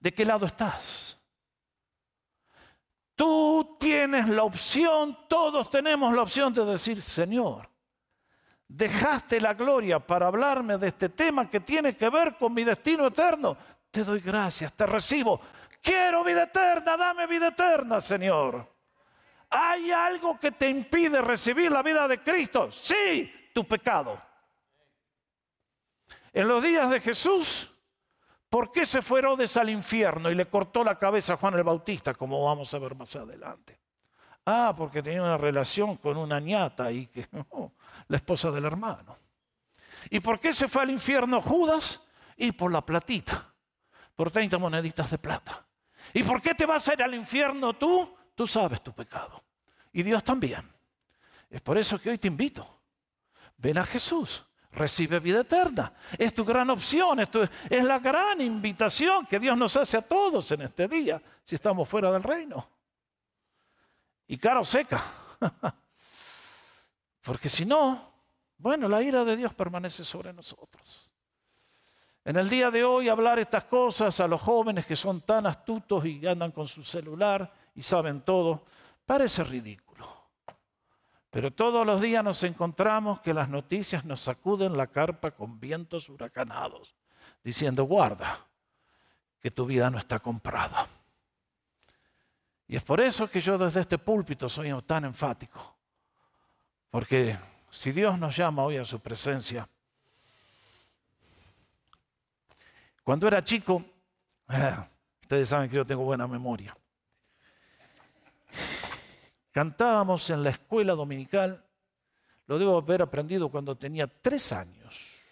¿De 0.00 0.12
qué 0.12 0.24
lado 0.24 0.46
estás? 0.46 1.19
Tú 3.20 3.76
tienes 3.78 4.30
la 4.30 4.44
opción, 4.44 5.28
todos 5.28 5.68
tenemos 5.68 6.14
la 6.14 6.22
opción 6.22 6.54
de 6.54 6.64
decir, 6.64 7.02
Señor, 7.02 7.68
dejaste 8.66 9.42
la 9.42 9.52
gloria 9.52 9.98
para 9.98 10.28
hablarme 10.28 10.78
de 10.78 10.88
este 10.88 11.10
tema 11.10 11.50
que 11.50 11.60
tiene 11.60 11.94
que 11.94 12.08
ver 12.08 12.36
con 12.38 12.54
mi 12.54 12.64
destino 12.64 13.08
eterno. 13.08 13.58
Te 13.90 14.04
doy 14.04 14.20
gracias, 14.20 14.72
te 14.72 14.86
recibo. 14.86 15.38
Quiero 15.82 16.24
vida 16.24 16.44
eterna, 16.44 16.96
dame 16.96 17.26
vida 17.26 17.48
eterna, 17.48 18.00
Señor. 18.00 18.66
¿Hay 19.50 19.90
algo 19.90 20.40
que 20.40 20.52
te 20.52 20.70
impide 20.70 21.20
recibir 21.20 21.70
la 21.70 21.82
vida 21.82 22.08
de 22.08 22.20
Cristo? 22.20 22.72
Sí, 22.72 23.50
tu 23.52 23.68
pecado. 23.68 24.18
En 26.32 26.48
los 26.48 26.62
días 26.62 26.88
de 26.88 27.00
Jesús, 27.00 27.69
¿Por 28.50 28.72
qué 28.72 28.84
se 28.84 29.00
fue 29.00 29.20
Herodes 29.20 29.56
al 29.56 29.70
infierno 29.70 30.28
y 30.28 30.34
le 30.34 30.46
cortó 30.46 30.82
la 30.82 30.98
cabeza 30.98 31.34
a 31.34 31.36
Juan 31.36 31.54
el 31.54 31.62
Bautista, 31.62 32.12
como 32.14 32.44
vamos 32.44 32.74
a 32.74 32.80
ver 32.80 32.96
más 32.96 33.14
adelante? 33.14 33.78
Ah, 34.44 34.74
porque 34.76 35.04
tenía 35.04 35.22
una 35.22 35.38
relación 35.38 35.96
con 35.96 36.16
una 36.16 36.40
ñata 36.40 36.90
y 36.90 37.06
que 37.06 37.28
oh, 37.50 37.72
la 38.08 38.16
esposa 38.16 38.50
del 38.50 38.64
hermano. 38.64 39.16
¿Y 40.10 40.18
por 40.18 40.40
qué 40.40 40.52
se 40.52 40.66
fue 40.66 40.82
al 40.82 40.90
infierno 40.90 41.40
Judas? 41.40 42.04
Y 42.36 42.50
por 42.50 42.72
la 42.72 42.84
platita, 42.84 43.54
por 44.16 44.32
30 44.32 44.58
moneditas 44.58 45.08
de 45.10 45.18
plata. 45.18 45.64
¿Y 46.12 46.24
por 46.24 46.42
qué 46.42 46.54
te 46.54 46.66
vas 46.66 46.88
a 46.88 46.94
ir 46.94 47.02
al 47.04 47.14
infierno 47.14 47.74
tú? 47.74 48.16
Tú 48.34 48.48
sabes 48.48 48.82
tu 48.82 48.92
pecado. 48.92 49.44
Y 49.92 50.02
Dios 50.02 50.24
también. 50.24 50.68
Es 51.48 51.60
por 51.60 51.78
eso 51.78 52.00
que 52.00 52.10
hoy 52.10 52.18
te 52.18 52.26
invito. 52.26 52.80
Ven 53.58 53.78
a 53.78 53.84
Jesús 53.84 54.44
recibe 54.72 55.18
vida 55.18 55.40
eterna. 55.40 55.92
Es 56.16 56.34
tu 56.34 56.44
gran 56.44 56.70
opción, 56.70 57.20
es, 57.20 57.84
la 57.84 57.98
gran 57.98 58.40
invitación 58.40 59.26
que 59.26 59.38
Dios 59.38 59.56
nos 59.56 59.76
hace 59.76 59.96
a 59.96 60.02
todos 60.02 60.50
en 60.52 60.62
este 60.62 60.88
día, 60.88 61.20
si 61.44 61.54
estamos 61.54 61.88
fuera 61.88 62.12
del 62.12 62.22
reino. 62.22 62.68
Y 64.26 64.38
caro 64.38 64.64
seca. 64.64 65.02
Porque 67.22 67.48
si 67.48 67.64
no, 67.64 68.12
bueno, 68.58 68.88
la 68.88 69.02
ira 69.02 69.24
de 69.24 69.36
Dios 69.36 69.52
permanece 69.54 70.04
sobre 70.04 70.32
nosotros. 70.32 71.12
En 72.24 72.36
el 72.36 72.48
día 72.48 72.70
de 72.70 72.84
hoy 72.84 73.08
hablar 73.08 73.38
estas 73.38 73.64
cosas 73.64 74.20
a 74.20 74.28
los 74.28 74.40
jóvenes 74.40 74.86
que 74.86 74.94
son 74.94 75.22
tan 75.22 75.46
astutos 75.46 76.04
y 76.04 76.24
andan 76.26 76.52
con 76.52 76.66
su 76.66 76.84
celular 76.84 77.52
y 77.74 77.82
saben 77.82 78.20
todo, 78.20 78.64
parece 79.06 79.42
ridículo. 79.42 79.89
Pero 81.30 81.52
todos 81.52 81.86
los 81.86 82.00
días 82.00 82.24
nos 82.24 82.42
encontramos 82.42 83.20
que 83.20 83.32
las 83.32 83.48
noticias 83.48 84.04
nos 84.04 84.20
sacuden 84.20 84.76
la 84.76 84.88
carpa 84.88 85.30
con 85.30 85.60
vientos 85.60 86.08
huracanados, 86.08 86.96
diciendo, 87.44 87.84
guarda, 87.84 88.46
que 89.40 89.50
tu 89.50 89.64
vida 89.64 89.90
no 89.90 89.98
está 89.98 90.18
comprada. 90.18 90.88
Y 92.66 92.76
es 92.76 92.82
por 92.82 93.00
eso 93.00 93.30
que 93.30 93.40
yo 93.40 93.56
desde 93.58 93.80
este 93.80 93.98
púlpito 93.98 94.48
soy 94.48 94.72
tan 94.82 95.04
enfático. 95.04 95.76
Porque 96.90 97.38
si 97.70 97.92
Dios 97.92 98.18
nos 98.18 98.36
llama 98.36 98.64
hoy 98.64 98.76
a 98.76 98.84
su 98.84 99.00
presencia, 99.00 99.68
cuando 103.04 103.28
era 103.28 103.42
chico, 103.42 103.84
ustedes 105.22 105.48
saben 105.48 105.70
que 105.70 105.76
yo 105.76 105.86
tengo 105.86 106.02
buena 106.02 106.26
memoria, 106.26 106.76
cantábamos 109.52 110.30
en 110.30 110.42
la 110.42 110.50
escuela 110.50 110.94
dominical, 110.94 111.64
lo 112.46 112.58
debo 112.58 112.78
haber 112.78 113.02
aprendido 113.02 113.48
cuando 113.48 113.76
tenía 113.76 114.06
tres 114.06 114.52
años. 114.52 115.22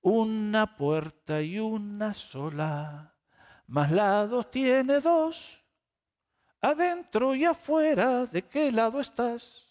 Una 0.00 0.76
puerta 0.76 1.42
y 1.42 1.58
una 1.58 2.14
sola, 2.14 3.14
más 3.66 3.90
lados 3.90 4.50
tiene 4.50 5.00
dos, 5.00 5.58
adentro 6.60 7.34
y 7.34 7.44
afuera, 7.44 8.26
¿de 8.26 8.42
qué 8.42 8.70
lado 8.72 9.00
estás? 9.00 9.66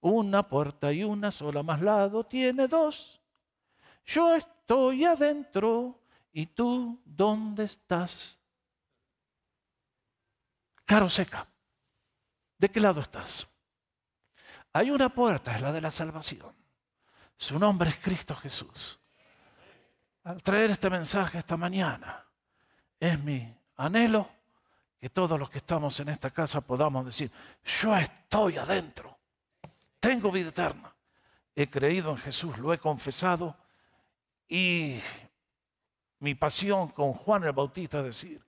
Una 0.00 0.46
puerta 0.46 0.92
y 0.92 1.04
una 1.04 1.30
sola, 1.30 1.62
más 1.62 1.80
lado 1.80 2.24
tiene 2.24 2.68
dos. 2.68 3.20
Yo 4.04 4.34
estoy 4.34 5.04
adentro 5.04 6.00
y 6.32 6.46
tú, 6.46 7.00
¿dónde 7.04 7.64
estás? 7.64 8.38
Caro 10.86 11.10
seca, 11.10 11.46
¿de 12.56 12.70
qué 12.70 12.78
lado 12.78 13.00
estás? 13.00 13.46
Hay 14.72 14.90
una 14.90 15.08
puerta, 15.08 15.54
es 15.56 15.60
la 15.60 15.72
de 15.72 15.80
la 15.80 15.90
salvación. 15.90 16.54
Su 17.36 17.58
nombre 17.58 17.90
es 17.90 17.96
Cristo 17.96 18.36
Jesús. 18.36 18.98
Al 20.22 20.40
traer 20.42 20.70
este 20.70 20.88
mensaje 20.88 21.38
esta 21.38 21.56
mañana, 21.56 22.24
es 23.00 23.18
mi 23.22 23.52
anhelo 23.76 24.28
que 25.00 25.10
todos 25.10 25.38
los 25.38 25.50
que 25.50 25.58
estamos 25.58 25.98
en 25.98 26.08
esta 26.08 26.30
casa 26.30 26.60
podamos 26.60 27.04
decir, 27.04 27.32
yo 27.64 27.96
estoy 27.96 28.56
adentro, 28.56 29.18
tengo 29.98 30.30
vida 30.30 30.50
eterna, 30.50 30.94
he 31.54 31.68
creído 31.68 32.12
en 32.12 32.18
Jesús, 32.18 32.56
lo 32.58 32.72
he 32.72 32.78
confesado 32.78 33.56
y 34.48 35.00
mi 36.20 36.36
pasión 36.36 36.88
con 36.88 37.12
Juan 37.12 37.42
el 37.42 37.52
Bautista 37.52 37.98
es 37.98 38.04
decir, 38.04 38.45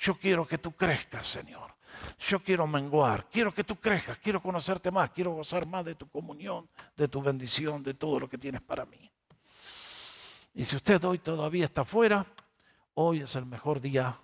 yo 0.00 0.18
quiero 0.18 0.46
que 0.46 0.58
tú 0.58 0.72
crezcas, 0.72 1.26
Señor. 1.26 1.74
Yo 2.18 2.42
quiero 2.42 2.66
menguar, 2.66 3.26
quiero 3.28 3.52
que 3.52 3.64
tú 3.64 3.76
crezcas, 3.76 4.18
quiero 4.18 4.40
conocerte 4.40 4.90
más, 4.90 5.10
quiero 5.10 5.32
gozar 5.32 5.66
más 5.66 5.84
de 5.84 5.94
tu 5.94 6.08
comunión, 6.08 6.68
de 6.96 7.08
tu 7.08 7.20
bendición, 7.20 7.82
de 7.82 7.92
todo 7.92 8.20
lo 8.20 8.28
que 8.28 8.38
tienes 8.38 8.62
para 8.62 8.86
mí. 8.86 9.10
Y 10.54 10.64
si 10.64 10.76
usted 10.76 11.02
hoy 11.04 11.18
todavía 11.18 11.66
está 11.66 11.84
fuera, 11.84 12.24
hoy 12.94 13.20
es 13.20 13.36
el 13.36 13.44
mejor 13.44 13.80
día 13.80 14.18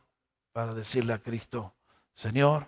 para 0.53 0.73
decirle 0.73 1.13
a 1.13 1.19
Cristo, 1.19 1.75
Señor, 2.15 2.67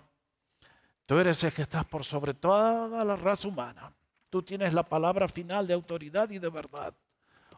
tú 1.07 1.17
eres 1.17 1.43
el 1.43 1.51
que 1.51 1.63
estás 1.63 1.85
por 1.85 2.03
sobre 2.03 2.35
toda 2.35 3.03
la 3.03 3.15
raza 3.15 3.47
humana. 3.47 3.91
Tú 4.29 4.43
tienes 4.43 4.75
la 4.75 4.83
palabra 4.83 5.27
final 5.27 5.65
de 5.65 5.73
autoridad 5.73 6.29
y 6.29 6.37
de 6.37 6.49
verdad. 6.49 6.93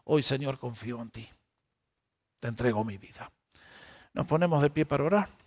Hoy, 0.05 0.23
Señor, 0.23 0.57
confío 0.57 1.01
en 1.01 1.11
ti. 1.11 1.29
Te 2.39 2.47
entrego 2.47 2.85
mi 2.85 2.97
vida. 2.97 3.29
Nos 4.13 4.25
ponemos 4.25 4.61
de 4.61 4.69
pie 4.69 4.85
para 4.85 5.03
orar. 5.03 5.40